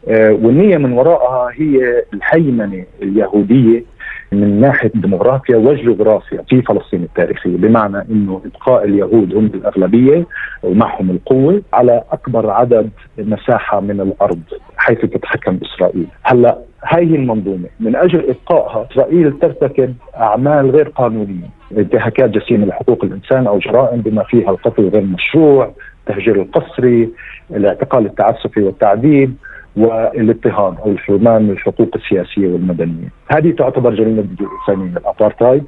آه، 0.09 0.33
والنية 0.33 0.77
من 0.77 0.93
وراءها 0.93 1.51
هي 1.53 2.05
الهيمنة 2.15 2.85
اليهودية 3.03 3.85
من 4.33 4.61
ناحية 4.61 4.91
الديموغرافيا 4.95 5.57
والجغرافيا 5.57 6.43
في 6.49 6.63
فلسطين 6.63 7.03
التاريخية 7.03 7.57
بمعنى 7.57 8.05
إنه 8.11 8.43
ابقاء 8.45 8.85
اليهود 8.85 9.35
هم 9.35 9.51
الأغلبية 9.55 10.27
ومعهم 10.63 11.11
القوة 11.11 11.63
على 11.73 12.03
أكبر 12.13 12.51
عدد 12.51 12.91
مساحة 13.19 13.81
من 13.81 14.01
الأرض 14.01 14.41
حيث 14.77 15.01
تتحكم 15.01 15.59
اسرائيل 15.63 16.07
هلأ 16.23 16.59
هذه 16.85 17.15
المنظومة. 17.15 17.69
من 17.81 17.97
أجل 17.97 18.25
ابقائها 18.29 18.87
إسرائيل 18.93 19.39
ترتكب 19.39 19.95
أعمال 20.17 20.71
غير 20.71 20.89
قانونية 20.89 21.51
انتهاكات 21.79 22.31
جسيمة 22.31 22.67
لحقوق 22.67 23.05
الإنسان 23.05 23.47
أو 23.47 23.59
جرائم 23.59 24.01
بما 24.01 24.23
فيها 24.23 24.51
القتل 24.51 24.89
غير 24.89 25.03
المشروع 25.03 25.73
التهجير 26.09 26.43
القسري 26.43 27.09
الاعتقال 27.51 28.07
التعسفي 28.07 28.63
والتعذيب 28.63 29.35
والاضطهاد 29.79 30.75
أو 30.85 30.91
الحرمان 30.91 31.43
من 31.43 31.51
الحقوق 31.51 31.89
السياسية 31.97 32.49
والمدنية، 32.49 33.09
هذه 33.29 33.51
تعتبر 33.51 33.95
جريمة 33.95 34.23
ضد 34.23 34.41
الانسانيه 34.41 34.99
الابارتايد، 34.99 35.65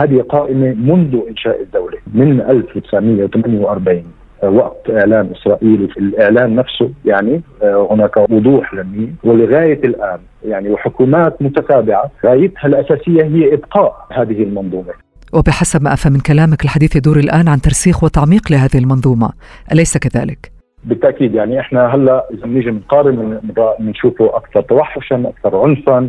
هذه 0.00 0.20
قائمة 0.20 0.74
منذ 0.74 1.18
إنشاء 1.28 1.62
الدولة 1.62 1.98
من 2.14 2.40
1948 2.40 4.04
وقت 4.42 4.90
إعلان 4.90 5.30
إسرائيل 5.36 5.88
في 5.88 6.00
الإعلان 6.00 6.54
نفسه 6.54 6.90
يعني 7.04 7.42
آه، 7.62 7.88
هناك 7.90 8.16
وضوح 8.30 8.74
للنيل 8.74 9.14
ولغاية 9.24 9.80
الآن 9.84 10.18
يعني 10.44 10.68
وحكومات 10.70 11.42
متتابعة 11.42 12.10
غايتها 12.26 12.66
الأساسية 12.66 13.24
هي 13.24 13.54
إبقاء 13.54 14.06
هذه 14.12 14.42
المنظومة. 14.42 14.92
وبحسب 15.32 15.82
ما 15.82 15.92
أفهم 15.92 16.12
من 16.12 16.20
كلامك 16.20 16.64
الحديث 16.64 16.96
يدور 16.96 17.16
الآن 17.16 17.48
عن 17.48 17.60
ترسيخ 17.60 18.04
وتعميق 18.04 18.52
لهذه 18.52 18.78
المنظومة. 18.78 19.30
أليس 19.72 19.98
كذلك؟ 19.98 20.55
بالتأكيد 20.86 21.34
يعني 21.34 21.60
إحنا 21.60 21.94
هلا 21.94 22.26
إذا 22.30 22.46
بنيجي 22.46 22.70
بنقارن 22.70 23.40
بنشوفه 23.78 24.36
أكثر 24.36 24.60
توحشا 24.60 25.22
أكثر 25.26 25.56
عنفا. 25.56 26.08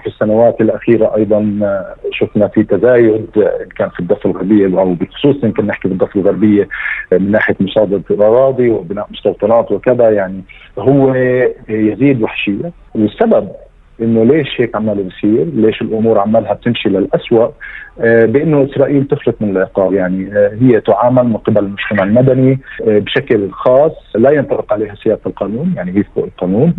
في 0.00 0.06
السنوات 0.06 0.60
الأخيرة 0.60 1.16
أيضا 1.16 1.58
آه، 1.62 1.94
شفنا 2.12 2.48
في 2.48 2.62
تزايد 2.62 3.26
آه، 3.36 3.66
كان 3.76 3.88
في 3.88 4.00
الضفه 4.00 4.30
الغربية 4.30 4.80
أو 4.80 4.94
بخصوص 4.94 5.44
يمكن 5.44 5.66
نحكي 5.66 5.88
بالضفه 5.88 6.20
الغربية 6.20 6.68
آه، 7.12 7.18
من 7.18 7.30
ناحية 7.30 7.56
مصادره 7.60 8.02
الأراضي 8.10 8.70
وبناء 8.70 9.06
مستوطنات 9.10 9.72
وكذا 9.72 10.10
يعني 10.10 10.42
هو 10.78 11.14
يزيد 11.68 12.22
وحشية. 12.22 12.72
والسبب 12.94 13.48
إنه 14.02 14.24
ليش 14.24 14.60
هيك 14.60 14.76
عماله 14.76 15.02
بصير؟ 15.02 15.46
ليش 15.54 15.82
الأمور 15.82 16.18
عمالها 16.18 16.52
بتمشي 16.52 16.88
للأسوأ؟ 16.88 17.48
آه، 18.00 18.24
بإنه 18.26 18.64
إسرائيل 18.64 19.04
تفلت 19.04 19.36
من 19.40 19.50
العقاب. 19.50 19.92
يعني 19.92 20.32
آه، 20.32 20.50
هي 20.60 20.80
تعامل 20.80 21.24
من 21.24 21.36
قبل 21.36 21.58
المجتمع 21.58 22.02
المدني 22.02 22.60
آه، 22.88 22.98
بشكل 22.98 23.50
خاص. 23.50 23.92
لا 24.14 24.30
ينطبق 24.30 24.72
عليها 24.72 24.94
سياده 24.94 25.20
القانون 25.26 25.72
يعني 25.76 25.98
هي 25.98 26.04
فوق 26.14 26.24
القانون. 26.24 26.74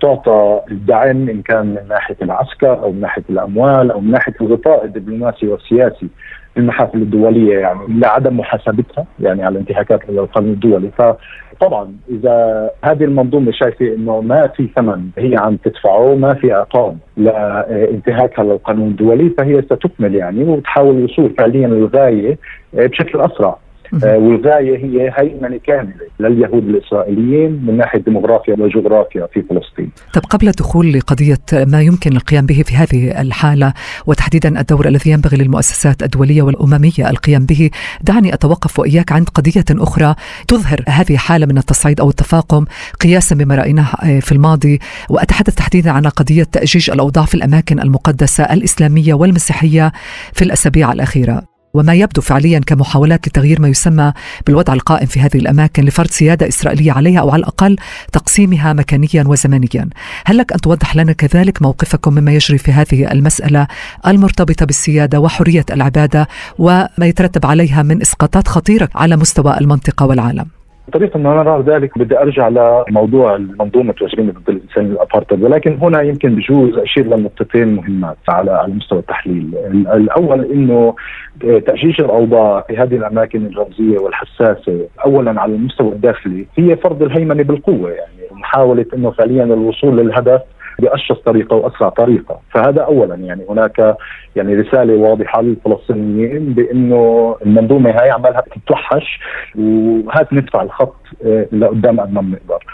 تعطى 0.00 0.60
الدعم 0.70 1.28
إن 1.28 1.42
كان 1.42 1.66
من 1.66 1.88
ناحية 1.88 2.16
العسكر 2.22 2.72
أو 2.82 2.92
من 2.92 3.00
ناحية 3.00 3.24
الأموال 3.30 3.90
أو 3.90 4.00
من 4.00 4.10
ناحية 4.10 4.34
الغطاء 4.40 4.84
الدبلوماسي 4.84 5.46
والسياسي. 5.46 6.08
المحافل 6.56 6.98
الدولية 6.98 7.58
يعني 7.58 7.80
لعدم 7.88 8.36
محاسبتها 8.36 9.06
يعني 9.20 9.44
على 9.44 9.58
انتهاكات 9.58 10.08
القانون 10.08 10.52
الدولي. 10.52 10.90
فطبعا 10.98 11.92
إذا 12.10 12.70
هذه 12.84 13.04
المنظومة 13.04 13.52
شايفة 13.52 13.94
إنه 13.94 14.20
ما 14.20 14.46
في 14.46 14.68
ثمن 14.76 15.08
هي 15.18 15.36
عم 15.36 15.56
تدفعه 15.56 16.14
ما 16.14 16.34
في 16.34 16.52
عقاب 16.52 16.98
لانتهاكها 17.16 18.44
للقانون 18.44 18.88
الدولي 18.88 19.30
فهي 19.38 19.62
ستكمل 19.62 20.14
يعني 20.14 20.44
وتحاول 20.44 20.96
الوصول 20.96 21.34
فعليا 21.38 21.68
للغاية 21.68 22.38
بشكل 22.72 23.20
أسرع. 23.20 23.58
والغاية 23.92 24.76
هي 24.84 25.12
هيمنه 25.16 25.60
كاملة 25.66 25.94
لليهود 26.20 26.68
الإسرائيليين 26.68 27.50
من 27.66 27.76
ناحية 27.76 27.98
ديموغرافيا 27.98 28.56
وجغرافيا 28.58 29.26
في 29.26 29.42
فلسطين. 29.42 29.90
طب 30.14 30.22
قبل 30.22 30.48
الدخول 30.48 30.92
لقضيه 30.92 31.36
ما 31.52 31.82
يمكن 31.82 32.12
القيام 32.12 32.46
به 32.46 32.62
في 32.66 32.74
هذه 32.74 33.20
الحالة 33.20 33.72
وتحديدا 34.06 34.60
الدور 34.60 34.88
الذي 34.88 35.10
ينبغي 35.10 35.36
للمؤسسات 35.36 36.02
الدولية 36.02 36.42
والأممية 36.42 37.10
القيام 37.10 37.46
به، 37.46 37.70
دعني 38.02 38.34
أتوقف 38.34 38.78
وإياك 38.78 39.12
عند 39.12 39.28
قضية 39.28 39.64
أخرى 39.70 40.14
تظهر 40.48 40.84
هذه 40.88 41.16
حالة 41.16 41.46
من 41.46 41.58
التصعيد 41.58 42.00
أو 42.00 42.08
التفاقم 42.08 42.64
قياسا 43.00 43.34
بما 43.34 43.54
رأيناه 43.54 43.88
آه، 44.02 44.20
في 44.20 44.32
الماضي 44.32 44.78
وأتحدث 45.10 45.54
تحديدا 45.54 45.90
عن 45.90 46.06
قضية 46.06 46.44
تأجيج 46.44 46.90
الأوضاع 46.90 47.24
في 47.24 47.34
الأماكن 47.34 47.80
المقدسة 47.80 48.44
الإسلامية 48.44 49.14
والمسيحية 49.14 49.92
في 50.32 50.42
الأسابيع 50.42 50.92
الأخيرة. 50.92 51.49
وما 51.74 51.94
يبدو 51.94 52.20
فعليا 52.20 52.58
كمحاولات 52.58 53.28
لتغيير 53.28 53.60
ما 53.60 53.68
يسمى 53.68 54.12
بالوضع 54.46 54.72
القائم 54.72 55.06
في 55.06 55.20
هذه 55.20 55.36
الأماكن 55.36 55.84
لفرض 55.84 56.10
سيادة 56.10 56.48
إسرائيلية 56.48 56.92
عليها 56.92 57.20
أو 57.20 57.30
على 57.30 57.40
الأقل 57.40 57.76
تقسيمها 58.12 58.72
مكانيا 58.72 59.24
وزمنيا. 59.26 59.88
هل 60.26 60.38
لك 60.38 60.52
أن 60.52 60.60
توضح 60.60 60.96
لنا 60.96 61.12
كذلك 61.12 61.62
موقفكم 61.62 62.14
مما 62.14 62.32
يجري 62.32 62.58
في 62.58 62.72
هذه 62.72 63.12
المسألة 63.12 63.66
المرتبطة 64.06 64.66
بالسيادة 64.66 65.20
وحرية 65.20 65.66
العبادة 65.70 66.28
وما 66.58 66.88
يترتب 66.98 67.46
عليها 67.46 67.82
من 67.82 68.00
إسقاطات 68.00 68.48
خطيرة 68.48 68.88
على 68.94 69.16
مستوى 69.16 69.58
المنطقة 69.58 70.06
والعالم؟ 70.06 70.59
طريقة 70.90 71.16
أن 71.16 71.22
نرى 71.22 71.62
ذلك 71.66 71.98
بدي 71.98 72.18
أرجع 72.18 72.48
لموضوع 72.48 73.38
منظومة 73.38 73.94
وجريمة 74.02 74.32
ضد 74.32 74.48
الإنسان 74.48 74.86
الأبارتايد 74.86 75.42
ولكن 75.42 75.78
هنا 75.82 76.02
يمكن 76.02 76.34
بجوز 76.34 76.78
أشير 76.78 77.06
لنقطتين 77.06 77.74
مهمات 77.74 78.16
على 78.28 78.50
على 78.50 78.72
مستوى 78.72 78.98
التحليل. 78.98 79.54
الأول 79.94 80.44
أنه 80.44 80.94
تأجيج 81.40 82.00
الأوضاع 82.00 82.60
في 82.60 82.76
هذه 82.76 82.96
الأماكن 82.96 83.46
الرمزية 83.46 83.98
والحساسة 83.98 84.88
أولا 85.04 85.40
على 85.40 85.54
المستوى 85.54 85.88
الداخلي 85.88 86.46
هي 86.58 86.76
فرض 86.76 87.02
الهيمنة 87.02 87.42
بالقوة. 87.42 87.90
يعني 87.90 88.30
محاولة 88.32 88.86
أنه 88.94 89.10
فعليا 89.10 89.44
الوصول 89.44 89.96
للهدف 89.96 90.40
باشخص 90.80 91.18
طريقة 91.18 91.56
وأسرع 91.56 91.88
طريقة، 91.88 92.40
فهذا 92.50 92.82
اولا 92.82 93.14
يعني 93.14 93.42
هناك 93.50 93.96
يعني 94.36 94.54
رسالة 94.54 94.94
واضحة 94.94 95.42
للفلسطينيين 95.42 96.52
بأنه 96.54 97.36
المنظومه 97.46 97.90
هاي 97.90 98.10
عمالها 98.10 98.40
تتوحش 98.40 99.20
وهات 99.58 100.32
ندفع 100.32 100.62
الخط 100.62 100.96
آه، 101.24 101.46
لقدام 101.52 102.00
قد 102.00 102.12
ما 102.12 102.20
بنقدر. 102.20 102.64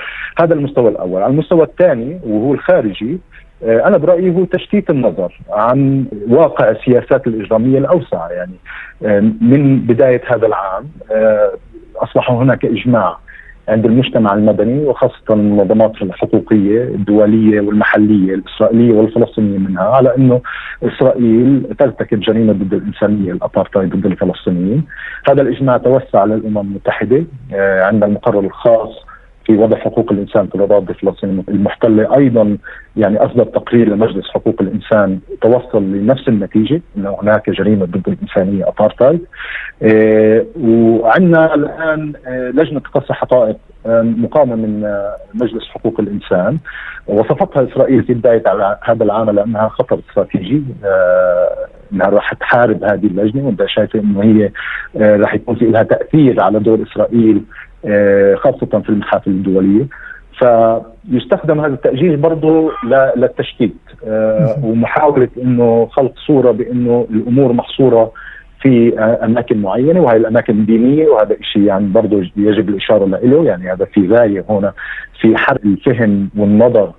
هذا 0.40 0.54
المستوى 0.54 0.88
الأول، 0.88 1.22
على 1.22 1.30
المستوى 1.30 1.62
الثاني 1.62 2.20
وهو 2.24 2.54
الخارجي 2.54 3.18
آه، 3.64 3.88
أنا 3.88 3.96
برأيي 3.96 4.34
هو 4.34 4.44
تشتيت 4.44 4.90
النظر 4.90 5.40
عن 5.50 6.06
واقع 6.28 6.70
السياسات 6.70 7.26
الإجرامية 7.26 7.78
الأوسع. 7.78 8.30
يعني 8.30 8.56
آه، 9.04 9.20
من 9.40 9.80
بداية 9.80 10.22
هذا 10.26 10.46
العام 10.46 10.84
أصبح 11.96 12.30
هناك 12.30 12.64
إجماع 12.64 13.18
عند 13.68 13.84
المجتمع 13.84 14.34
المدني 14.34 14.84
وخاصة 14.84 15.14
المنظمات 15.30 16.02
الحقوقية 16.02 16.82
الدولية 16.82 17.60
والمحلية 17.60 18.34
الإسرائيلية 18.34 18.92
والفلسطينية 18.92 19.58
منها 19.58 19.82
على 19.82 20.16
أنه 20.16 20.40
إسرائيل 20.82 21.74
ترتكب 21.78 22.20
جريمة 22.20 22.52
ضد 22.52 22.74
الإنسانية 22.74 23.32
الأبارتايد 23.32 23.96
ضد 23.96 24.06
الفلسطينيين. 24.06 24.84
هذا 25.28 25.42
الإجماع 25.42 25.76
توسع 25.76 26.24
للأمم 26.24 26.58
المتحدة 26.58 27.24
آه، 27.54 27.84
عندنا 27.84 28.06
المقرر 28.06 28.40
الخاص 28.40 29.06
في 29.46 29.56
وضع 29.56 29.78
حقوق 29.78 30.12
الإنسان 30.12 30.46
في 30.46 30.54
الاراضي 30.54 30.92
الفلسطينيه 30.92 31.42
المحتلة 31.48 32.16
أيضا 32.16 32.58
يعني 32.96 33.18
أصدر 33.18 33.44
تقرير 33.44 33.88
لمجلس 33.88 34.30
حقوق 34.30 34.54
الإنسان 34.60 35.18
توصل 35.40 35.82
لنفس 35.82 36.28
النتيجة 36.28 36.80
انه 36.96 37.16
هناك 37.22 37.50
جريمة 37.50 37.84
ضد 37.84 38.08
الإنسانية 38.08 38.68
ابارتايد 38.68 39.20
إيه 39.82 40.46
وعندنا 40.60 41.54
الآن 41.54 42.12
آه، 42.26 42.50
لجنة 42.50 42.80
تقصي 42.80 43.12
حقائق 43.12 43.56
آه، 43.86 44.02
مقامة 44.02 44.56
من 44.56 44.84
آه، 44.84 45.16
مجلس 45.34 45.64
حقوق 45.64 46.00
الإنسان. 46.00 46.58
وصفتها 47.06 47.68
إسرائيل 47.68 48.04
في 48.04 48.14
بداية 48.14 48.42
هذا 48.82 49.04
العام 49.04 49.30
لأنها 49.30 49.68
خطر 49.68 50.00
استراتيجي 50.08 50.62
إنها 51.92 52.06
راح 52.08 52.34
تحارب 52.34 52.84
هذه 52.84 53.06
اللجنة 53.06 53.46
وأنت 53.46 53.66
شايفة 53.66 53.98
إنه 53.98 54.22
هي 54.22 54.50
راح 54.96 55.34
يكون 55.34 55.56
في 55.56 55.64
لها 55.64 55.82
تأثير 55.82 56.42
على 56.42 56.58
دور 56.58 56.82
إسرائيل 56.82 57.42
آه، 57.84 58.34
خاصة 58.34 58.80
في 58.80 58.88
المحافل 58.88 59.30
الدولية. 59.30 59.86
فيستخدم 60.38 61.60
هذا 61.60 61.74
التأجيل 61.74 62.16
برضه 62.16 62.72
للتشتيت 63.16 63.76
آه، 64.06 64.60
ومحاولة 64.64 65.28
إنه 65.42 65.86
خلق 65.86 66.12
صورة 66.26 66.50
بإنه 66.50 67.06
الأمور 67.10 67.52
محصورة 67.52 68.12
في 68.60 68.98
أماكن 68.98 69.62
معينة 69.62 70.00
وهي 70.00 70.16
الأماكن 70.16 70.64
دينية 70.66 71.08
وهذا 71.08 71.34
الشيء 71.34 71.62
يعني 71.62 71.86
برضه 71.86 72.16
يجب 72.36 72.68
الإشارة 72.68 73.06
له. 73.06 73.44
يعني 73.44 73.72
هذا 73.72 73.84
في 73.84 74.08
غاية 74.08 74.44
هنا 74.48 74.72
في 75.20 75.36
حرق 75.36 75.60
الفهم 75.64 76.30
والنظر 76.36 76.92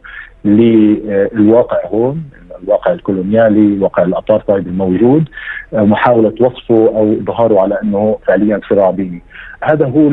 للواقع 0.45 1.77
هون. 1.87 2.23
الواقع 2.63 2.91
الكولونيالي 2.93 3.59
الواقع 3.59 4.03
الابارتايد 4.03 4.67
الموجود 4.67 5.25
محاولة 5.73 6.33
وصفه 6.39 6.87
أو 6.87 7.13
إظهاره 7.13 7.59
على 7.59 7.79
أنه 7.83 8.17
فعليا 8.27 8.61
صراع 8.69 8.91
ديني. 8.91 9.21
هذا 9.63 9.85
هو 9.85 10.07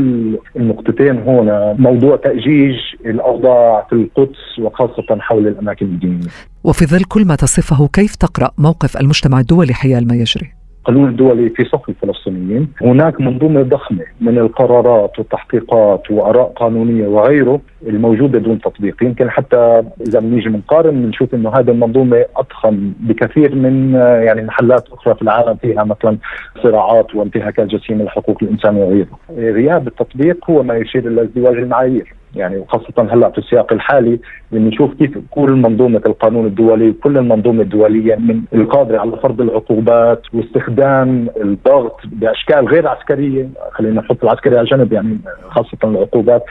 النقطتين 0.56 1.18
هنا. 1.18 1.76
موضوع 1.78 2.16
تأجيج 2.16 2.76
الأوضاع 3.06 3.86
في 3.90 3.92
القدس 3.92 4.58
وخاصة 4.58 5.18
حول 5.20 5.46
الأماكن 5.46 5.86
الدينية. 5.86 6.28
وفي 6.64 6.86
ظل 6.86 7.04
كل 7.04 7.24
ما 7.26 7.36
تصفه 7.36 7.88
كيف 7.92 8.16
تقرأ 8.16 8.50
موقف 8.58 8.96
المجتمع 8.96 9.40
الدولي 9.40 9.74
حيال 9.74 10.08
ما 10.08 10.14
يجري؟ 10.14 10.63
القانون 10.84 11.08
الدولي 11.08 11.50
في 11.50 11.64
صف 11.64 11.88
الفلسطينيين. 11.88 12.68
هناك 12.82 13.20
منظومة 13.20 13.62
ضخمة 13.62 14.04
من 14.20 14.38
القرارات 14.38 15.18
والتحقيقات 15.18 16.10
وآراء 16.10 16.52
قانونية 16.56 17.08
وغيره 17.08 17.60
الموجودة 17.86 18.38
دون 18.38 18.60
تطبيق. 18.60 19.02
يمكن 19.02 19.30
حتى 19.30 19.82
إذا 20.08 20.20
بنيجي 20.20 20.48
بنقارن 20.48 21.02
بنشوف 21.02 21.34
أنه 21.34 21.50
هذه 21.50 21.70
المنظومة 21.70 22.24
أضخم 22.36 22.92
بكثير 23.00 23.54
من 23.54 23.94
يعني 23.94 24.42
محلات 24.42 24.88
أخرى 24.92 25.14
في 25.14 25.22
العالم 25.22 25.54
فيها 25.54 25.84
مثلا 25.84 26.16
صراعات 26.62 27.14
وانتهاكات 27.14 27.66
جسيمة 27.66 28.04
لحقوق 28.04 28.38
الإنسان 28.42 28.76
وغيره. 28.76 29.18
غياب 29.30 29.86
التطبيق 29.86 30.50
هو 30.50 30.62
ما 30.62 30.76
يشير 30.76 31.08
إلى 31.08 31.22
ازدواج 31.22 31.56
المعايير. 31.56 32.14
يعني 32.36 32.56
وخاصة 32.56 33.08
هلأ 33.12 33.30
في 33.30 33.38
السياق 33.38 33.72
الحالي 33.72 34.18
بنشوف 34.52 34.94
كيف 34.94 35.18
كل 35.30 35.50
منظومة 35.50 36.02
القانون 36.06 36.46
الدولي 36.46 36.92
كل 36.92 37.18
المنظومة 37.18 37.62
الدولية 37.62 38.16
من 38.16 38.40
القادرة 38.54 38.98
على 38.98 39.16
فرض 39.22 39.40
العقوبات 39.40 40.22
واستخدام 40.34 41.28
الضغط 41.40 42.00
بأشكال 42.06 42.68
غير 42.68 42.88
عسكرية 42.88 43.48
خلينا 43.72 44.00
نحط 44.00 44.24
العسكري 44.24 44.58
على 44.58 44.66
جنب 44.66 44.92
يعني 44.92 45.18
خاصة 45.48 45.78
العقوبات 45.84 46.44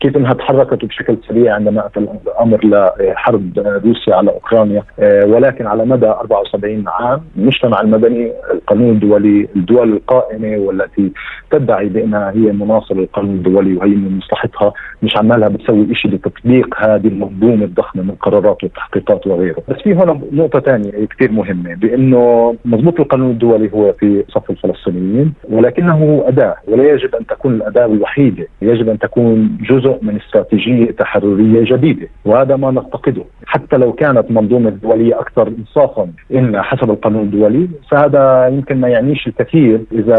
كيف 0.00 0.16
إنها 0.16 0.32
تحركت 0.32 0.84
بشكل 0.84 1.16
سريع 1.28 1.54
عندما 1.54 1.86
أتى 1.86 2.00
الأمر 2.00 2.60
لحرب 3.00 3.58
روسيا 3.84 4.14
على 4.14 4.30
أوكرانيا 4.30 4.82
ولكن 5.24 5.66
على 5.66 5.84
مدى 5.84 6.06
74 6.06 6.84
عام 6.88 7.20
المجتمع 7.36 7.80
المدني 7.80 8.32
القانون 8.52 8.90
الدولي 8.90 9.48
الدول 9.56 9.92
القائمة 9.92 10.56
والتي 10.58 11.12
تدعي 11.50 11.88
بأنها 11.88 12.30
هي 12.30 12.52
مناصره 12.52 12.96
للقانون 12.96 13.34
الدولي 13.34 13.76
وهي 13.76 13.88
من 13.90 14.16
مصلحتها 14.18 14.72
مش 15.02 15.16
عمالها 15.26 15.48
بتسوي 15.48 15.94
شيء 15.94 16.10
لتطبيق 16.10 16.74
هذه 16.78 17.08
المنظومة 17.08 17.64
الضخمة 17.64 18.02
من 18.02 18.10
قرارات 18.10 18.64
وتحقيقات 18.64 19.26
وغيره، 19.26 19.62
بس 19.68 19.76
في 19.76 19.94
هنا 19.94 20.20
نقطة 20.32 20.60
ثانية 20.60 20.90
كثير 20.90 21.32
مهمة 21.32 21.74
بأنه 21.74 22.54
مضبوط 22.64 23.00
القانون 23.00 23.30
الدولي 23.30 23.70
هو 23.74 23.92
في 23.92 24.24
صف 24.28 24.50
الفلسطينيين 24.50 25.32
ولكنه 25.50 26.24
أداة 26.26 26.56
ولا 26.68 26.92
يجب 26.92 27.14
أن 27.14 27.26
تكون 27.26 27.54
الأداة 27.54 27.86
الوحيدة، 27.86 28.46
يجب 28.62 28.88
أن 28.88 28.98
تكون 28.98 29.58
جزء 29.70 29.98
من 30.02 30.16
استراتيجية 30.16 30.90
تحررية 30.90 31.76
جديدة، 31.76 32.08
وهذا 32.24 32.56
ما 32.56 32.70
نفتقده، 32.70 33.22
حتى 33.46 33.76
لو 33.76 33.92
كانت 33.92 34.30
منظومة 34.30 34.70
دولية 34.70 35.20
أكثر 35.20 35.48
انصافا 35.48 36.08
إن 36.34 36.62
حسب 36.62 36.90
القانون 36.90 37.22
الدولي 37.22 37.68
فهذا 37.90 38.48
يمكن 38.48 38.80
ما 38.80 38.88
يعنيش 38.88 39.26
الكثير 39.26 39.80
إذا 39.92 40.16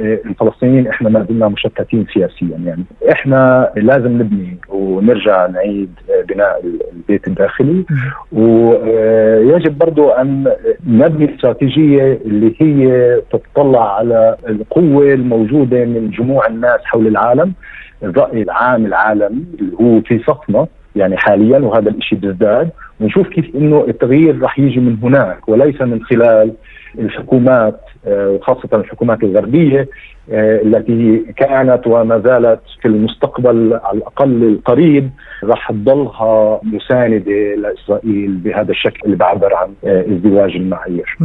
الفلسطينيين 0.00 0.86
إحنا 0.86 1.08
ما 1.08 1.26
زلنا 1.28 1.48
مشتتين 1.48 2.06
سياسيا. 2.14 2.58
يعني، 2.64 2.84
إحنا 3.12 3.70
لازم 3.76 4.12
نبني 4.18 4.49
ونرجع 4.68 5.46
نعيد 5.46 5.90
بناء 6.28 6.62
البيت 6.92 7.26
الداخلي. 7.28 7.84
ويجب 8.32 9.78
برضو 9.78 10.08
أن 10.08 10.52
نبني 10.86 11.34
استراتيجية 11.34 12.20
اللي 12.24 12.54
هي 12.58 13.16
تتطلع 13.32 13.96
على 13.96 14.36
القوة 14.48 15.12
الموجودة 15.12 15.84
من 15.84 16.10
جموع 16.10 16.46
الناس 16.46 16.80
حول 16.84 17.06
العالم. 17.06 17.52
الرأي 18.02 18.42
العام 18.42 18.86
العالمي 18.86 19.44
اللي 19.60 19.76
هو 19.80 20.00
في 20.00 20.18
صفنا 20.18 20.66
يعني 20.96 21.16
حاليا 21.16 21.58
وهذا 21.58 21.90
الشيء 21.90 22.18
بيزداد. 22.18 22.70
ونشوف 23.00 23.28
كيف 23.28 23.56
إنه 23.56 23.84
التغيير 23.88 24.42
رح 24.42 24.58
يجي 24.58 24.80
من 24.80 24.96
هناك 25.02 25.48
وليس 25.48 25.80
من 25.82 26.02
خلال 26.02 26.52
الحكومات 26.98 27.80
وخاصة 28.06 28.68
الحكومات 28.72 29.22
الغربية 29.22 29.88
التي 30.28 31.24
كانت 31.36 31.86
وما 31.86 32.18
زالت 32.18 32.60
في 32.82 32.88
المستقبل 32.88 33.80
على 33.84 33.98
الأقل 33.98 34.42
القريب 34.44 35.10
راح 35.44 35.70
تضلها 35.70 36.60
مساندة 36.62 37.54
لإسرائيل 37.54 38.32
بهذا 38.36 38.70
الشكل 38.70 39.00
اللي 39.04 39.16
بعبر 39.16 39.54
عن 39.54 39.68
ازدواج 39.84 40.50
المعايير. 40.50 41.16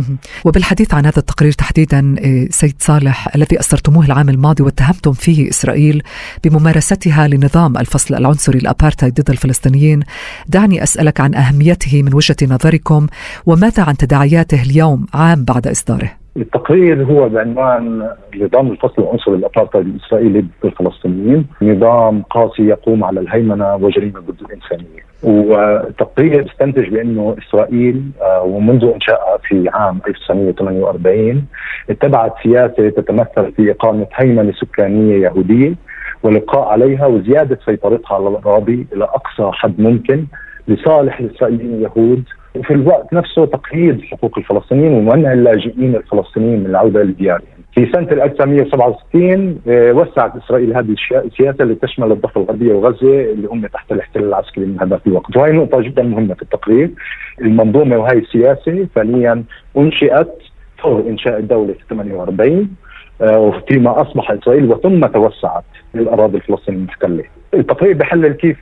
وبالحديث 0.46 0.94
عن 0.94 1.06
هذا 1.06 1.18
التقرير 1.18 1.52
تحديدا 1.52 2.16
سيد 2.50 2.76
صالح 2.80 3.36
الذي 3.36 3.60
أصدرتموه 3.60 4.06
العام 4.06 4.30
الماضي 4.30 4.64
واتهمتم 4.64 5.12
فيه 5.12 5.50
إسرائيل 5.50 6.02
بممارستها 6.44 7.28
لنظام 7.28 7.78
الفصل 7.78 8.16
العنصري 8.16 8.60
الأبارتايد 8.60 9.14
ضد 9.14 9.30
الفلسطينيين 9.30 10.00
دعني 10.48 10.84
أسألك 10.84 11.22
عن 11.22 11.36
أهميته 11.36 12.04
من 12.04 12.14
وجهة 12.14 12.38
نظركم 12.44 13.08
وماذا 13.46 13.84
عن 13.84 13.98
تداعياته 13.98 14.64
اليوم 14.64 15.06
عام 15.14 15.44
بعد 15.44 15.68
إصداره؟ 15.68 16.25
التقرير 16.38 17.04
هو 17.04 17.30
بعنوان 17.30 18.10
نظام 18.36 18.72
الفصل 18.72 19.02
العنصري 19.02 19.36
الابارتايد 19.36 19.88
الإسرائيلي 19.88 20.42
ضد 20.42 20.66
الفلسطينيين، 20.66 21.48
نظام 21.62 22.22
قاسي 22.22 22.64
يقوم 22.68 23.04
على 23.04 23.20
الهيمنة 23.20 23.76
وجريمة 23.76 24.20
ضد 24.20 24.42
الإنسانية. 24.42 25.06
والتقرير 25.24 26.46
استنتج 26.46 26.90
بأنه 26.90 27.36
إسرائيل 27.40 28.04
ومنذ 28.44 28.92
انشائها 28.94 29.38
في 29.44 29.70
عام 29.74 30.00
1948 30.08 31.46
اتبعت 31.90 32.34
سياسة 32.44 32.90
تتمثل 32.90 33.52
في 33.52 33.72
إقامة 33.72 34.08
هيمنة 34.14 34.52
سكانية 34.52 35.16
يهودية 35.16 35.74
والابقاء 36.24 36.68
عليها 36.68 37.06
وزيادة 37.06 37.60
سيطرتها 37.66 38.16
على 38.16 38.28
الأراضي 38.28 38.88
إلى 38.94 39.04
أقصى 39.04 39.50
حد 39.54 39.80
ممكن 39.82 40.26
لصالح 40.68 41.20
الإسرائيليين 41.20 41.74
اليهود 41.74 42.24
وفي 42.56 42.74
الوقت 42.74 43.14
نفسه 43.14 43.46
تقييد 43.46 44.02
حقوق 44.02 44.38
الفلسطينيين 44.38 44.94
ومنع 44.94 45.34
اللاجئين 45.34 45.96
الفلسطينيين 45.96 46.60
من 46.60 46.66
العودة 46.66 47.04
لديارهم. 47.04 47.46
في 47.72 47.92
سنة 47.92 48.12
1967 48.12 49.60
وسعت 49.68 50.36
إسرائيل 50.36 50.78
هذه 50.78 50.96
السياسة 51.12 51.64
اللي 51.64 51.76
تشمل 51.76 52.12
الضفة 52.12 52.42
الغربية 52.42 52.74
وغزة 52.74 53.32
اللي 53.32 53.48
هم 53.48 53.66
تحت 53.68 53.92
الاحتلال 53.92 54.28
العسكري 54.28 54.66
من 54.66 54.80
هذاك 54.82 55.08
الوقت، 55.08 55.38
وهي 55.38 55.52
نقطة 55.52 55.82
جدا 55.82 56.04
مهمة 56.04 56.34
في 56.34 56.42
التقرير. 56.42 56.92
المنظومة 57.42 57.98
وهي 57.98 58.18
السياسة 58.18 58.88
فعليا 58.96 59.44
أنشئت 59.78 60.34
فور 60.78 61.00
إنشاء 61.10 61.40
الدولة 61.40 61.74
في 61.74 61.80
48 61.90 62.70
وفيما 63.22 64.02
أصبح 64.02 64.32
إسرائيل 64.32 64.66
وثم 64.72 65.06
توسعت 65.06 65.64
للأراضي 65.94 66.38
الفلسطينية 66.38 66.80
المحتلة. 66.80 67.24
التقرير 67.54 67.94
بحلل 67.98 68.34
كيف 68.34 68.58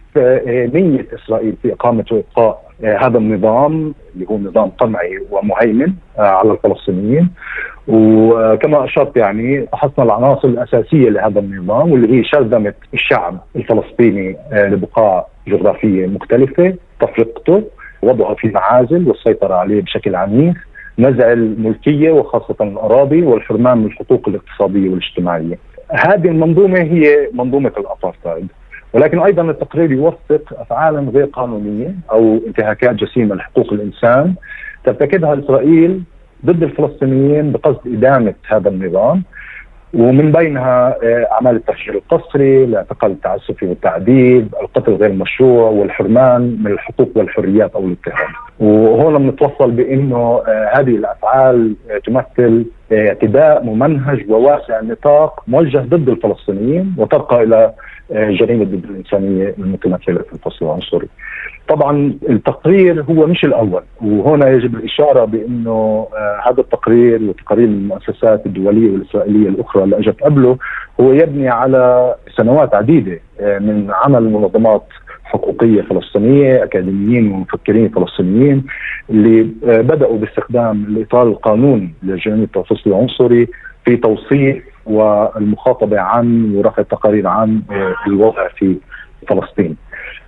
نية 0.74 1.08
إسرائيل 1.16 1.56
في 1.62 1.74
إقامة 1.74 2.06
وإبقاء 2.12 2.64
هذا 2.84 3.18
النظام 3.18 3.94
اللي 4.16 4.26
هو 4.30 4.38
نظام 4.38 4.70
قمعي 4.70 5.20
ومهيمن 5.32 5.94
على 6.18 6.52
الفلسطينيين 6.52 7.30
وكما 7.88 8.84
أشرت 8.86 9.18
يعني 9.18 9.68
فحصنا 9.72 10.06
العناصر 10.06 10.48
الأساسية 10.48 11.10
لهذا 11.10 11.40
النظام 11.40 11.92
واللي 11.92 12.20
هي 12.20 12.24
شرذمه 12.24 12.74
الشعب 12.94 13.40
الفلسطيني 13.56 14.38
لبقاع 14.54 15.28
جغرافية 15.48 16.08
مختلفة 16.08 16.74
تفرقته 17.00 17.64
وضعه 18.02 18.36
في 18.36 18.48
معازل 18.48 19.08
والسيطرة 19.08 19.54
عليه 19.54 19.82
بشكل 19.82 20.16
عنيف 20.16 20.58
نزع 21.00 21.32
الملكية 21.32 22.12
وخاصة 22.12 22.56
الأراضي 22.62 23.22
والحرمان 23.22 23.78
من 23.78 23.86
الحقوق 23.86 24.30
الاقتصادية 24.30 24.90
والاجتماعية. 24.90 25.58
هذه 25.92 26.28
المنظومة 26.28 26.80
هي 26.80 27.30
منظومة 27.34 27.72
الابارتايد 27.78 28.48
ولكن 28.94 29.20
أيضا 29.20 29.42
التقرير 29.52 29.92
يوثق 29.92 30.54
افعالا 30.60 31.00
غير 31.00 31.26
قانونية 31.26 31.96
أو 32.12 32.40
انتهاكات 32.48 32.96
جسيمة 32.96 33.36
لحقوق 33.36 33.74
الإنسان 33.74 34.34
ترتكبها 34.86 35.40
إسرائيل 35.40 36.04
ضد 36.46 36.64
الفلسطينيين 36.64 37.52
بقصد 37.52 37.88
إدامة 37.88 38.34
هذا 38.48 38.70
النظام 38.70 39.24
ومن 39.94 40.32
بينها 40.32 40.98
أعمال 41.32 41.56
التفجير 41.56 41.94
القسري، 41.96 42.64
الاعتقال 42.64 43.12
التعسفي 43.12 43.66
والتعذيب، 43.66 44.48
القتل 44.62 44.94
غير 44.94 45.10
المشروع 45.10 45.70
والحرمان 45.70 46.58
من 46.64 46.72
الحقوق 46.72 47.10
والحريات 47.16 47.76
أو 47.76 47.86
الاضطهاد. 47.86 48.28
وهنا 48.60 49.18
بنتوصل 49.18 49.72
بإنه 49.72 50.42
هذه 50.48 50.96
الأفعال 50.96 51.76
تمثل 52.06 52.66
اعتداء 52.94 53.64
ممنهج 53.64 54.32
وواسع 54.32 54.80
النطاق 54.80 55.44
موجه 55.48 55.78
ضد 55.78 56.10
الفلسطينيين 56.10 56.96
وترقى 56.98 57.44
إلى 57.44 57.74
جريمة 58.12 58.66
ضد 58.66 58.86
الإنسانية 58.90 59.56
المتمثله 59.60 60.22
في 60.22 60.34
الفصل 60.34 60.66
العنصري. 60.66 61.08
طبعا 61.68 62.14
التقرير 62.30 63.04
هو 63.04 63.28
مش 63.28 63.46
الأول 63.46 63.82
وهنا 64.02 64.50
يجب 64.50 64.76
الإشارة 64.76 65.26
بأنه 65.26 66.08
هذا 66.46 66.62
التقرير 66.62 67.24
وتقارير 67.24 67.66
المؤسسات 67.66 68.46
الدولية 68.46 68.92
والإسرائيلية 68.92 69.50
الأخرى 69.50 69.84
اللي 69.84 69.98
أجت 69.98 70.24
قبله 70.24 70.58
هو 71.00 71.14
يبني 71.14 71.50
على 71.50 72.16
سنوات 72.38 72.76
عديدة 72.76 73.20
من 73.42 73.92
عمل 74.06 74.24
منظمات 74.24 74.84
حقوقية 75.24 75.82
فلسطينية، 75.82 76.64
أكاديميين 76.64 77.32
ومفكرين 77.32 77.90
فلسطينيين 77.90 78.64
اللي 79.10 79.44
بدأوا 79.64 80.18
باستخدام 80.18 80.84
الإطار 80.84 81.28
القانوني 81.28 81.94
لجريمة 82.04 82.48
الفصل 82.56 82.90
العنصري 82.90 83.48
في 83.86 83.96
توصيف 83.98 84.73
والمخاطبة 84.86 86.00
عن 86.00 86.56
ورفع 86.56 86.82
التقارير 86.82 87.28
عن 87.28 87.62
الوضع 88.08 88.48
في 88.48 88.76
فلسطين. 89.30 89.76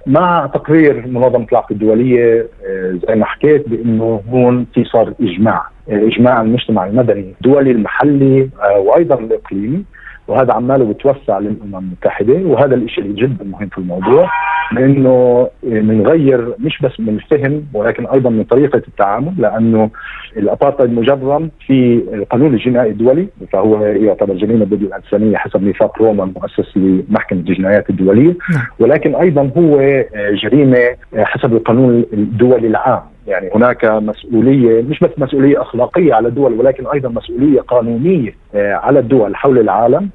مع 0.07 0.49
تقرير 0.53 1.07
منظمة 1.07 1.47
العفو 1.51 1.73
الدولية 1.73 2.47
آه، 2.65 2.99
زي 3.07 3.15
ما 3.15 3.25
حكيت 3.25 3.69
بإنه 3.69 4.21
هون 4.29 4.65
في 4.73 4.83
صار 4.83 5.13
إجماع 5.21 5.69
آه، 5.89 6.07
إجماع 6.07 6.41
المجتمع 6.41 6.85
المدني 6.85 7.33
الدولي 7.41 7.71
المحلي 7.71 8.49
آه، 8.61 8.79
وأيضا 8.79 9.15
الإقليمي 9.15 9.83
وهذا 10.27 10.53
عماله 10.53 10.85
بتوسع 10.85 11.39
للامم 11.39 11.75
المتحده 11.75 12.33
وهذا 12.33 12.75
الشيء 12.75 13.11
جدا 13.11 13.43
مهم 13.45 13.67
في 13.67 13.77
الموضوع 13.77 14.29
لأنه 14.71 15.47
بنغير 15.63 16.53
مش 16.59 16.81
بس 16.81 16.99
من 16.99 17.09
الفهم 17.09 17.63
ولكن 17.73 18.05
أيضا 18.07 18.29
من 18.29 18.43
طريقة 18.43 18.81
التعامل 18.87 19.33
لأنه 19.37 19.89
الابارتايد 20.37 20.93
مجرم 20.93 21.49
في 21.67 22.01
القانون 22.13 22.53
الجنائي 22.53 22.91
الدولي 22.91 23.27
فهو 23.53 23.85
يعتبر 23.85 24.33
جريمه 24.33 24.65
ضد 24.65 24.81
الانسانيه 24.81 25.37
حسب 25.37 25.63
ميثاق 25.63 26.01
روما 26.01 26.23
المؤسس 26.23 26.77
لمحكمة 26.77 27.39
الجنايات 27.39 27.89
الدولية 27.89 28.35
نعم. 28.53 28.65
ولكن 28.79 29.15
أيضا 29.15 29.51
هو 29.57 30.03
جريمة 30.43 30.77
حسب 31.17 31.53
القانون 31.53 32.05
الدولي 32.13 32.67
العام 32.67 33.01
يعني 33.27 33.49
هناك 33.55 33.85
مسؤولية 33.85 34.81
مش 34.81 34.99
بس 34.99 35.09
مسؤولية 35.17 35.61
أخلاقية 35.61 36.13
على 36.13 36.27
الدول 36.27 36.53
ولكن 36.53 36.87
أيضا 36.87 37.09
مسؤولية 37.09 37.61
قانونية 37.61 38.35
آه، 38.55 38.73
على 38.73 38.99
الدول 38.99 39.35
حول 39.35 39.59
العالم 39.59 40.09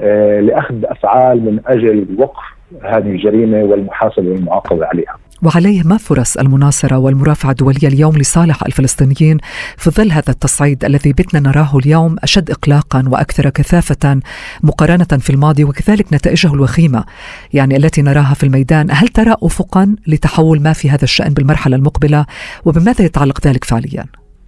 آه، 0.00 0.40
لأخذ 0.40 0.84
أفعال 0.84 1.44
من 1.44 1.60
أجل 1.66 2.06
وقف 2.18 2.55
هذه 2.82 3.08
الجريمة 3.08 3.62
والمحاسبه 3.62 4.28
والمعاقبة 4.28 4.86
عليها. 4.86 5.16
وعليه 5.42 5.82
ما 5.82 5.96
فرص 5.96 6.36
المناصرة 6.36 6.98
والمرافعة 6.98 7.50
الدولية 7.50 7.88
اليوم 7.88 8.16
لصالح 8.16 8.62
الفلسطينيين 8.66 9.38
في 9.76 9.90
ظل 9.90 10.12
هذا 10.12 10.30
التصعيد 10.30 10.84
الذي 10.84 11.12
بتنا 11.12 11.40
نراه 11.40 11.78
اليوم 11.78 12.16
أشد 12.22 12.50
إقلاقا 12.50 13.04
وأكثر 13.08 13.50
كثافة 13.50 14.20
مقارنة 14.62 15.04
في 15.04 15.30
الماضي 15.30 15.64
وكذلك 15.64 16.06
نتائجه 16.12 16.54
الوخيمة 16.54 17.04
يعني 17.52 17.76
التي 17.76 18.02
نراها 18.02 18.34
في 18.34 18.44
الميدان 18.44 18.86
هل 18.90 19.08
ترى 19.08 19.34
أفقا 19.42 19.96
لتحول 20.06 20.62
ما 20.62 20.72
في 20.72 20.90
هذا 20.90 21.04
الشأن 21.04 21.34
بالمرحلة 21.34 21.76
المقبلة 21.76 22.26
وبماذا 22.64 23.04
يتعلق 23.04 23.46
ذلك 23.46 23.64
فعليا؟ 23.64 24.04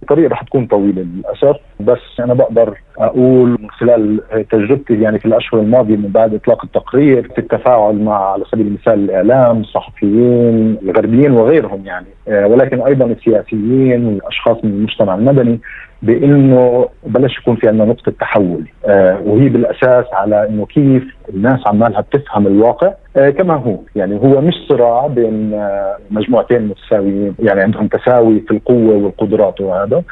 الطريق 0.09 0.31
رح 0.31 0.43
تكون 0.43 0.65
طويلة 0.65 1.01
للأسف. 1.01 1.55
بس 1.79 2.19
أنا 2.19 2.33
بقدر 2.33 2.77
أقول 2.97 3.49
من 3.49 3.69
خلال 3.69 4.21
تجربتي 4.51 5.01
يعني 5.01 5.19
في 5.19 5.25
الأشهر 5.25 5.59
الماضية 5.59 5.95
من 5.95 6.07
بعد 6.07 6.33
إطلاق 6.33 6.65
التقرير 6.65 7.31
في 7.35 7.39
التفاعل 7.39 7.95
مع 7.95 8.31
على 8.31 8.43
سبيل 8.51 8.67
المثال 8.67 8.93
الإعلام، 8.93 9.61
الصحفيين 9.61 10.77
الغربيين 10.83 11.31
وغيرهم 11.31 11.85
يعني. 11.85 12.05
آه، 12.27 12.47
ولكن 12.47 12.81
أيضا 12.81 13.05
السياسيين 13.05 14.05
والاشخاص 14.05 14.57
من 14.63 14.69
المجتمع 14.71 15.15
المدني. 15.15 15.59
بإنه 16.01 16.89
بلش 17.03 17.37
يكون 17.37 17.55
في 17.55 17.67
عندنا 17.67 17.85
نقطة 17.85 18.11
تحول. 18.19 18.67
آه 18.85 19.21
وهي 19.25 19.49
بالأساس 19.49 20.05
على 20.13 20.47
إنه 20.49 20.65
كيف 20.65 21.03
الناس 21.29 21.59
عمالها 21.67 22.01
بتفهم 22.01 22.47
الواقع. 22.47 22.93
آه 23.17 23.29
كما 23.29 23.55
هو. 23.55 23.77
يعني 23.95 24.19
هو 24.19 24.41
مش 24.41 24.53
صراع 24.69 25.07
بين 25.07 25.53
آه 25.53 25.97
مجموعتين 26.11 26.67
متساويين. 26.67 27.35
يعني 27.39 27.61
عندهم 27.61 27.87
تساوي 27.87 28.39
في 28.39 28.51
القوة 28.51 28.95
والقدرات 28.95 29.61
وهذا. 29.61 30.03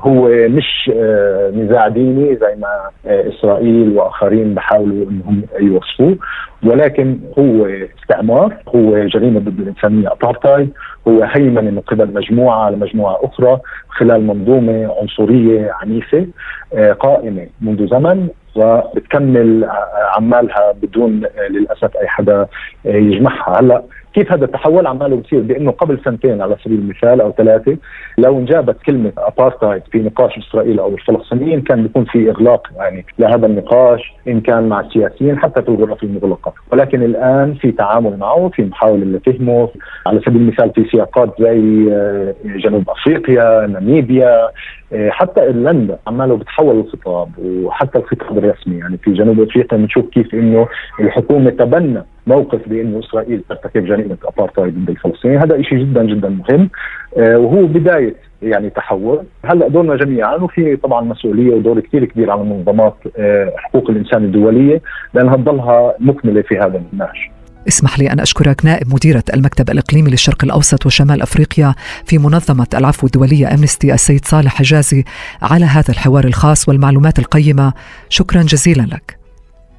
هو 0.00 0.28
مش 0.28 0.90
آه 0.94 1.50
نزاع 1.50 1.88
ديني 1.88 2.36
زي 2.36 2.56
ما 2.58 2.68
آه 3.06 3.28
إسرائيل 3.28 3.96
وآخرين 3.96 4.54
بحاولوا 4.54 5.10
إنهم 5.10 5.42
يوصفوه. 5.60 6.16
ولكن 6.62 7.18
هو 7.38 7.66
استعمار 8.00 8.56
هو 8.68 9.06
جريمة 9.06 9.40
ضد 9.40 9.60
الانسانيه 9.60 10.12
ابارتايد 10.12 10.72
هو 11.08 11.22
هيمنة 11.22 11.70
من 11.70 11.80
قبل 11.80 12.14
مجموعة 12.14 12.64
على 12.64 12.76
مجموعه 12.76 13.18
أخرى 13.22 13.60
خلال 13.88 14.26
منظومة 14.26 14.94
عنصرية 15.00 15.72
عنيفة 15.82 16.26
آه، 16.74 16.92
قائمة 16.92 17.46
منذ 17.60 17.86
زمن 17.88 18.28
وبتكمل 18.56 19.68
عمالها 20.16 20.72
بدون 20.82 21.24
آه، 21.24 21.48
للأسف 21.48 21.96
أي 21.96 22.08
حدا 22.08 22.40
آه، 22.40 22.46
يجمعها. 22.86 23.60
هلأ 23.60 23.82
كيف 24.16 24.32
هذا 24.32 24.44
التحول 24.44 24.86
عماله 24.86 25.16
بصير؟ 25.16 25.40
بانه 25.40 25.70
قبل 25.70 26.00
سنتين 26.04 26.42
على 26.42 26.56
سبيل 26.64 26.78
المثال 26.78 27.20
أو 27.20 27.32
ثلاثة 27.32 27.76
لو 28.18 28.38
انجابت 28.38 28.76
كلمة 28.86 29.12
ابارتايد 29.18 29.82
في 29.92 29.98
نقاش 29.98 30.38
إسرائيل 30.38 30.78
أو 30.78 30.94
الفلسطينيين 30.94 31.60
كان 31.60 31.82
بيكون 31.82 32.04
في 32.04 32.30
إغلاق 32.30 32.68
يعني 32.76 33.06
لهذا 33.18 33.46
النقاش 33.46 34.14
إن 34.28 34.40
كان 34.40 34.68
مع 34.68 34.80
السياسيين 34.80 35.38
حتى 35.38 35.62
في 35.62 35.68
الغرف 35.68 36.02
المغلقة، 36.02 36.54
ولكن 36.72 37.02
الآن 37.02 37.54
في 37.54 37.72
تعامل 37.72 38.16
معه 38.16 38.48
في 38.48 38.62
محاولة 38.62 39.04
لفهمه 39.04 39.68
على 40.06 40.20
سبيل 40.20 40.36
المثال 40.36 40.70
في 40.74 40.84
سياقات 40.90 41.34
زي 41.40 41.92
آه، 41.92 42.34
جنوب 42.44 42.90
أفريقيا، 42.90 43.66
ناميبيا، 43.66 44.50
حتى 44.94 45.42
ايرلندا 45.42 45.98
عماله 46.06 46.36
بتحول 46.36 46.76
الخطاب 46.80 47.28
وحتى 47.44 47.98
الخطاب 47.98 48.38
الرسمي 48.38 48.78
يعني 48.78 48.96
في 48.96 49.12
جنوب 49.12 49.40
إفريقيا 49.40 49.78
بنشوف 49.78 50.06
كيف 50.08 50.34
إنه 50.34 50.68
الحكومة 51.00 51.50
تبنى 51.50 52.02
موقف 52.26 52.68
بإنه 52.68 52.98
إسرائيل 52.98 53.42
ترتكب 53.48 53.86
جريمة 53.86 54.16
ابارتايد 54.24 54.74
ضد 54.74 54.90
الفلسطينيين. 54.90 55.40
هذا 55.40 55.62
شيء 55.62 55.78
جدا 55.78 56.04
جدا 56.04 56.28
مهم. 56.28 56.70
آه، 57.18 57.38
وهو 57.38 57.66
بداية 57.66 58.14
يعني 58.42 58.70
تحول. 58.70 59.24
هلأ 59.44 59.68
دورنا 59.68 59.96
جميعا 59.96 60.34
وفي 60.34 60.76
طبعا 60.76 61.00
مسؤولية 61.00 61.54
ودور 61.54 61.80
كثير 61.80 62.04
كبير 62.04 62.30
على 62.30 62.44
منظمات 62.44 62.94
آه، 63.18 63.52
حقوق 63.56 63.90
الإنسان 63.90 64.24
الدولية 64.24 64.80
لأنها 65.14 65.36
تضلها 65.36 65.94
مكملة 66.00 66.42
في 66.42 66.58
هذا 66.58 66.82
النهج 66.92 67.30
اسمح 67.68 67.98
لي 67.98 68.12
أن 68.12 68.20
أشكرك 68.20 68.64
نائب 68.64 68.94
مديرة 68.94 69.24
المكتب 69.34 69.70
الإقليمي 69.70 70.10
للشرق 70.10 70.44
الأوسط 70.44 70.86
وشمال 70.86 71.22
أفريقيا 71.22 71.74
في 72.04 72.18
منظمة 72.18 72.66
العفو 72.74 73.06
الدولية 73.06 73.54
أمنستي 73.54 73.94
السيد 73.94 74.24
صالح 74.24 74.54
حجازي 74.54 75.04
على 75.42 75.64
هذا 75.64 75.90
الحوار 75.90 76.24
الخاص 76.24 76.68
والمعلومات 76.68 77.18
القيمة. 77.18 77.72
شكرا 78.08 78.42
جزيلا 78.42 78.82
لك. 78.82 79.18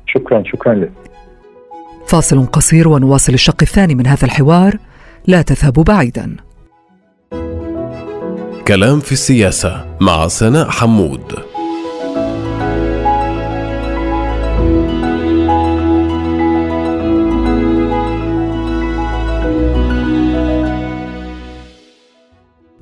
شكرا 0.07 0.43
شكرا 0.45 0.73
لك. 0.73 0.91
فاصل 2.07 2.45
قصير 2.45 2.87
ونواصل 2.87 3.33
الشق 3.33 3.57
الثاني 3.61 3.95
من 3.95 4.07
هذا 4.07 4.25
الحوار. 4.25 4.77
لا 5.27 5.41
تذهبوا 5.41 5.83
بعيدا. 5.83 6.35
كلام 8.67 8.99
في 8.99 9.11
السياسة 9.11 9.85
مع 10.01 10.27
سناء 10.27 10.69
حمود. 10.69 11.56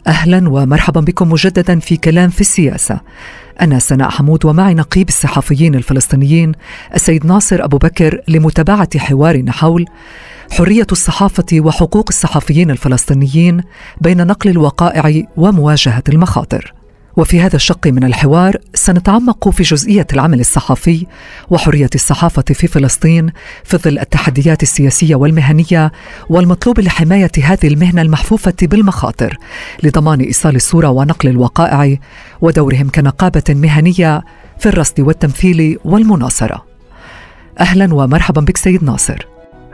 أهلا 0.07 0.49
ومرحبا 0.49 1.01
بكم 1.01 1.29
مجددا 1.29 1.79
في 1.79 1.97
كلام 1.97 2.29
في 2.29 2.41
السياسة. 2.41 2.99
أنا 3.61 3.79
سناء 3.79 4.09
حمود 4.09 4.45
ومعي 4.45 4.73
نقيب 4.73 5.09
الصحفيين 5.09 5.75
الفلسطينيين 5.75 6.51
السيد 6.95 7.25
ناصر 7.25 7.63
أبو 7.63 7.77
بكر 7.77 8.21
لمتابعة 8.27 8.89
حوارنا 8.97 9.51
حول 9.51 9.85
حرية 10.51 10.87
الصحافة 10.91 11.45
وحقوق 11.53 12.05
الصحفيين 12.09 12.71
الفلسطينيين 12.71 13.61
بين 14.01 14.27
نقل 14.27 14.49
الوقائع 14.49 15.23
ومواجهة 15.37 16.03
المخاطر. 16.09 16.73
وفي 17.17 17.41
هذا 17.41 17.55
الشق 17.55 17.87
من 17.87 18.03
الحوار 18.03 18.57
سنتعمق 18.73 19.49
في 19.49 19.63
جزئية 19.63 20.07
العمل 20.13 20.39
الصحفي 20.39 21.07
وحرية 21.49 21.89
الصحافة 21.95 22.41
في 22.41 22.67
فلسطين 22.67 23.31
في 23.63 23.77
ظل 23.77 23.99
التحديات 23.99 24.63
السياسية 24.63 25.15
والمهنية 25.15 25.91
والمطلوب 26.29 26.79
لحماية 26.79 27.31
هذه 27.43 27.67
المهنة 27.67 28.01
المحفوفة 28.01 28.53
بالمخاطر 28.61 29.37
لضمان 29.83 30.19
إيصال 30.21 30.55
الصورة 30.55 30.89
ونقل 30.89 31.29
الوقائع 31.29 31.97
ودورهم 32.41 32.89
كنقابة 32.89 33.43
مهنية 33.49 34.23
في 34.59 34.65
الرصد 34.69 34.99
والتمثيل 34.99 35.77
والمناصرة. 35.85 36.65
أهلا 37.59 37.93
ومرحبا 37.93 38.41
بك 38.41 38.57
سيد 38.57 38.83
ناصر. 38.83 39.17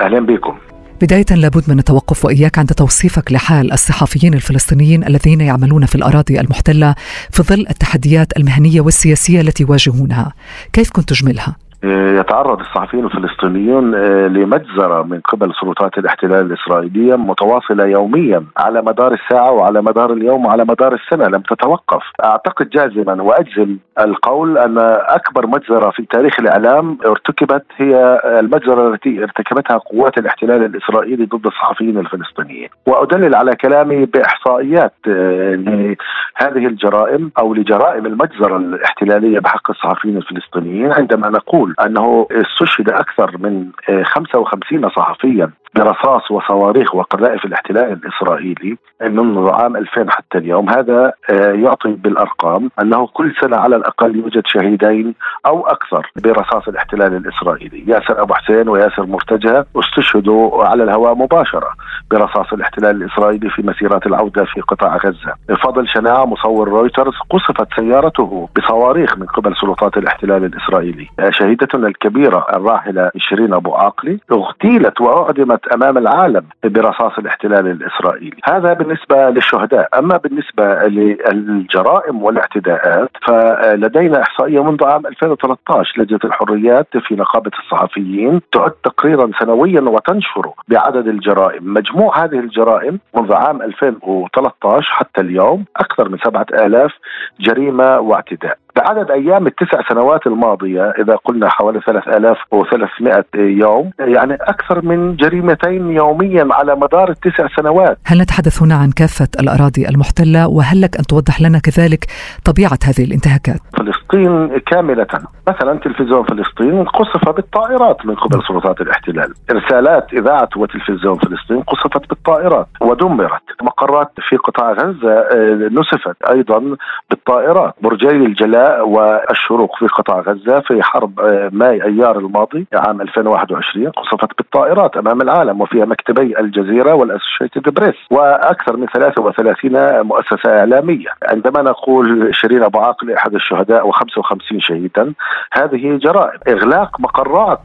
أهلا 0.01 0.19
بكم. 0.19 0.70
بداية 1.01 1.25
لابد 1.31 1.63
من 1.67 1.79
التوقف 1.79 2.25
وإياك 2.25 2.59
عند 2.59 2.69
توصيفك 2.73 3.31
لحال 3.31 3.71
الصحفيين 3.71 4.33
الفلسطينيين 4.33 5.03
الذين 5.03 5.41
يعملون 5.41 5.85
في 5.85 5.95
الأراضي 5.95 6.39
المحتلة 6.39 6.95
في 7.31 7.43
ظل 7.43 7.65
التحديات 7.69 8.37
المهنية 8.37 8.81
والسياسية 8.81 9.41
التي 9.41 9.63
يواجهونها 9.63 10.33
كيف 10.73 10.89
كنت 10.91 11.09
تجملها؟ 11.09 11.55
يتعرض 11.83 12.59
الصحفيين 12.59 13.05
الفلسطينيون 13.05 13.95
آه، 13.95 14.27
لمجزرة 14.27 15.03
من 15.03 15.19
قبل 15.19 15.53
سلطات 15.61 15.97
الاحتلال 15.97 16.45
الإسرائيلية 16.45 17.15
متواصلة 17.15 17.85
يوميا 17.85 18.45
على 18.57 18.81
مدار 18.81 19.13
الساعة 19.13 19.51
وعلى 19.51 19.81
مدار 19.81 20.13
اليوم 20.13 20.45
وعلى 20.45 20.65
مدار 20.65 20.93
السنة 20.93 21.27
لم 21.27 21.41
تتوقف. 21.41 22.03
أعتقد 22.23 22.69
جازما 22.69 23.21
وأجزم 23.23 23.77
القول 23.99 24.57
أن 24.57 24.77
أكبر 25.07 25.47
مجزرة 25.47 25.89
في 25.89 26.05
تاريخ 26.05 26.39
الإعلام 26.39 26.97
ارتكبت 27.05 27.65
هي 27.77 28.21
المجزرة 28.25 28.93
التي 28.93 29.23
ارتكبتها 29.23 29.77
قوات 29.77 30.17
الاحتلال 30.17 30.65
الإسرائيلي 30.65 31.25
ضد 31.25 31.45
الصحفيين 31.45 31.97
الفلسطينيين. 31.97 32.69
وأدلل 32.87 33.35
على 33.35 33.51
كلامي 33.55 34.05
بإحصائيات 34.05 34.93
آه، 35.07 35.55
لهذه 35.55 36.67
الجرائم 36.67 37.31
أو 37.39 37.53
لجرائم 37.53 38.05
المجزرة 38.05 38.57
الاحتلالية 38.57 39.39
بحق 39.39 39.69
الصحفيين 39.71 40.17
الفلسطينيين 40.17 40.91
عندما 40.91 41.29
نقول 41.29 41.70
أنه 41.85 42.27
استشهد 42.31 42.89
أكثر 42.89 43.37
من 43.37 43.71
55 44.03 44.89
صحفيا. 44.89 45.51
برصاص 45.75 46.31
وصواريخ 46.31 46.95
وقذائف 46.95 47.45
الاحتلال 47.45 47.91
الإسرائيلي 47.91 48.77
منذ 49.01 49.49
عام 49.49 49.75
2000 49.75 50.11
حتى 50.11 50.37
اليوم 50.37 50.69
هذا 50.69 51.13
آه، 51.29 51.51
يعطي 51.51 51.91
بالأرقام 51.91 52.71
أنه 52.81 53.07
كل 53.07 53.33
سنة 53.41 53.57
على 53.57 53.75
الأقل 53.75 54.15
يوجد 54.15 54.43
شهيدين 54.45 55.15
أو 55.45 55.67
أكثر 55.67 56.11
برصاص 56.23 56.67
الاحتلال 56.67 57.15
الإسرائيلي. 57.15 57.83
ياسر 57.87 58.21
أبو 58.21 58.33
حسين 58.33 58.69
وياسر 58.69 59.05
مرتجى 59.05 59.63
استشهدوا 59.75 60.63
على 60.63 60.83
الهواء 60.83 61.15
مباشرة 61.15 61.69
برصاص 62.11 62.53
الاحتلال 62.53 63.03
الإسرائيلي 63.03 63.49
في 63.49 63.61
مسيرات 63.61 64.05
العودة 64.07 64.45
في 64.45 64.61
قطاع 64.61 64.97
غزة. 64.97 65.33
فضل 65.63 65.87
شناعة 65.87 66.25
مصور 66.25 66.69
رويترز 66.69 67.13
قصفت 67.29 67.67
سيارته 67.79 68.49
بصواريخ 68.57 69.17
من 69.17 69.25
قبل 69.25 69.55
سلطات 69.61 69.97
الاحتلال 69.97 70.45
الإسرائيلي. 70.45 71.07
شهيدتنا 71.29 71.87
الكبيرة 71.87 72.45
الراحلة 72.53 73.11
شيرين 73.17 73.53
أبو 73.53 73.73
عاقلة 73.73 74.19
اغتيلت 74.31 75.01
وأعدمت 75.01 75.60
أمام 75.73 75.97
العالم 75.97 76.43
برصاص 76.63 77.17
الاحتلال 77.17 77.67
الإسرائيلي. 77.67 78.37
هذا 78.43 78.73
بالنسبة 78.73 79.29
للشهداء. 79.29 79.89
أما 79.99 80.17
بالنسبة 80.17 80.87
للجرائم 80.87 82.23
والاعتداءات 82.23 83.09
فلدينا 83.27 84.21
إحصائية 84.21 84.63
منذ 84.63 84.83
عام 84.85 85.07
2013 85.07 86.01
لجنة 86.01 86.19
الحريات 86.25 86.87
في 87.07 87.15
نقابة 87.15 87.51
الصحفيين 87.59 88.41
تعد 88.51 88.71
تقريرا 88.71 89.31
سنويا 89.39 89.81
وتنشر 89.81 90.51
بعدد 90.67 91.07
الجرائم. 91.07 91.73
مجموع 91.73 92.23
هذه 92.23 92.39
الجرائم 92.39 92.99
منذ 93.15 93.33
عام 93.33 93.61
2013 93.61 94.91
حتى 94.91 95.21
اليوم 95.21 95.65
أكثر 95.77 96.09
من 96.09 96.17
7000 96.17 96.91
جريمة 97.39 97.99
واعتداء. 97.99 98.57
بعدد 98.75 99.11
أيام 99.11 99.47
التسع 99.47 99.89
سنوات 99.89 100.27
الماضية 100.27 100.93
إذا 100.99 101.15
قلنا 101.15 101.49
حوالي 101.49 101.79
3300 101.85 103.25
يوم 103.35 103.91
يعني 103.99 104.33
أكثر 104.33 104.85
من 104.85 105.15
جريمتين 105.15 105.91
يوميا 105.91 106.47
على 106.51 106.75
مدار 106.75 107.09
التسع 107.09 107.47
سنوات. 107.55 107.97
هل 108.05 108.21
نتحدث 108.21 108.61
هنا 108.63 108.75
عن 108.75 108.91
كافة 108.91 109.27
الأراضي 109.39 109.89
المحتلة؟ 109.89 110.47
وهل 110.47 110.81
لك 110.81 110.97
أن 110.97 111.03
توضح 111.03 111.41
لنا 111.41 111.59
كذلك 111.59 112.05
طبيعة 112.45 112.79
هذه 112.85 113.05
الانتهاكات؟ 113.05 113.59
فلسطين 113.77 114.57
كاملة، 114.57 115.07
مثلا 115.49 115.79
تلفزيون 115.79 116.23
فلسطين 116.23 116.83
قصف 116.83 117.29
بالطائرات 117.29 118.05
من 118.05 118.15
قبل 118.15 118.43
سلطات 118.47 118.81
الاحتلال، 118.81 119.33
إرسالات 119.51 120.13
إذاعة 120.13 120.49
وتلفزيون 120.55 121.17
فلسطين 121.17 121.61
قصفت 121.61 122.09
بالطائرات 122.09 122.67
ودمرت، 122.81 123.41
مقرات 123.61 124.11
في 124.29 124.35
قطاع 124.37 124.71
غزة 124.71 125.13
آه، 125.13 125.69
نسفت 125.71 126.15
أيضا 126.29 126.75
بالطائرات، 127.09 127.73
برجي 127.81 128.09
الجلاء 128.09 128.60
والشروق 128.81 129.75
في 129.79 129.87
قطاع 129.87 130.19
غزة 130.19 130.59
في 130.59 130.83
حرب 130.83 131.19
آه، 131.19 131.49
ماي 131.53 131.83
أيار 131.83 132.19
الماضي 132.19 132.67
عام 132.73 133.01
2021 133.01 133.89
قصفت 133.89 134.37
بالطائرات 134.37 134.97
أمام 134.97 135.21
العالم 135.21 135.61
وفيها 135.61 135.85
مكتبي 135.85 136.39
الجزيرة 136.39 136.93
والأسوشيتد 136.93 137.73
بريس 137.73 137.95
وأكثر 138.11 138.77
من 138.77 138.87
33 138.87 140.01
مؤسسة 140.01 140.59
إعلامية. 140.59 141.07
عندما 141.29 141.61
نقول 141.61 142.35
شيرين 142.35 142.63
أبو 142.63 142.79
عاقلة 142.79 143.11
أحد 143.11 143.33
الشهداء 143.33 143.91
و55 143.91 144.57
شهيدا 144.59 145.13
هذه 145.53 145.97
جرائم. 145.97 146.39
إغلاق 146.47 146.99
مقرات 146.99 147.59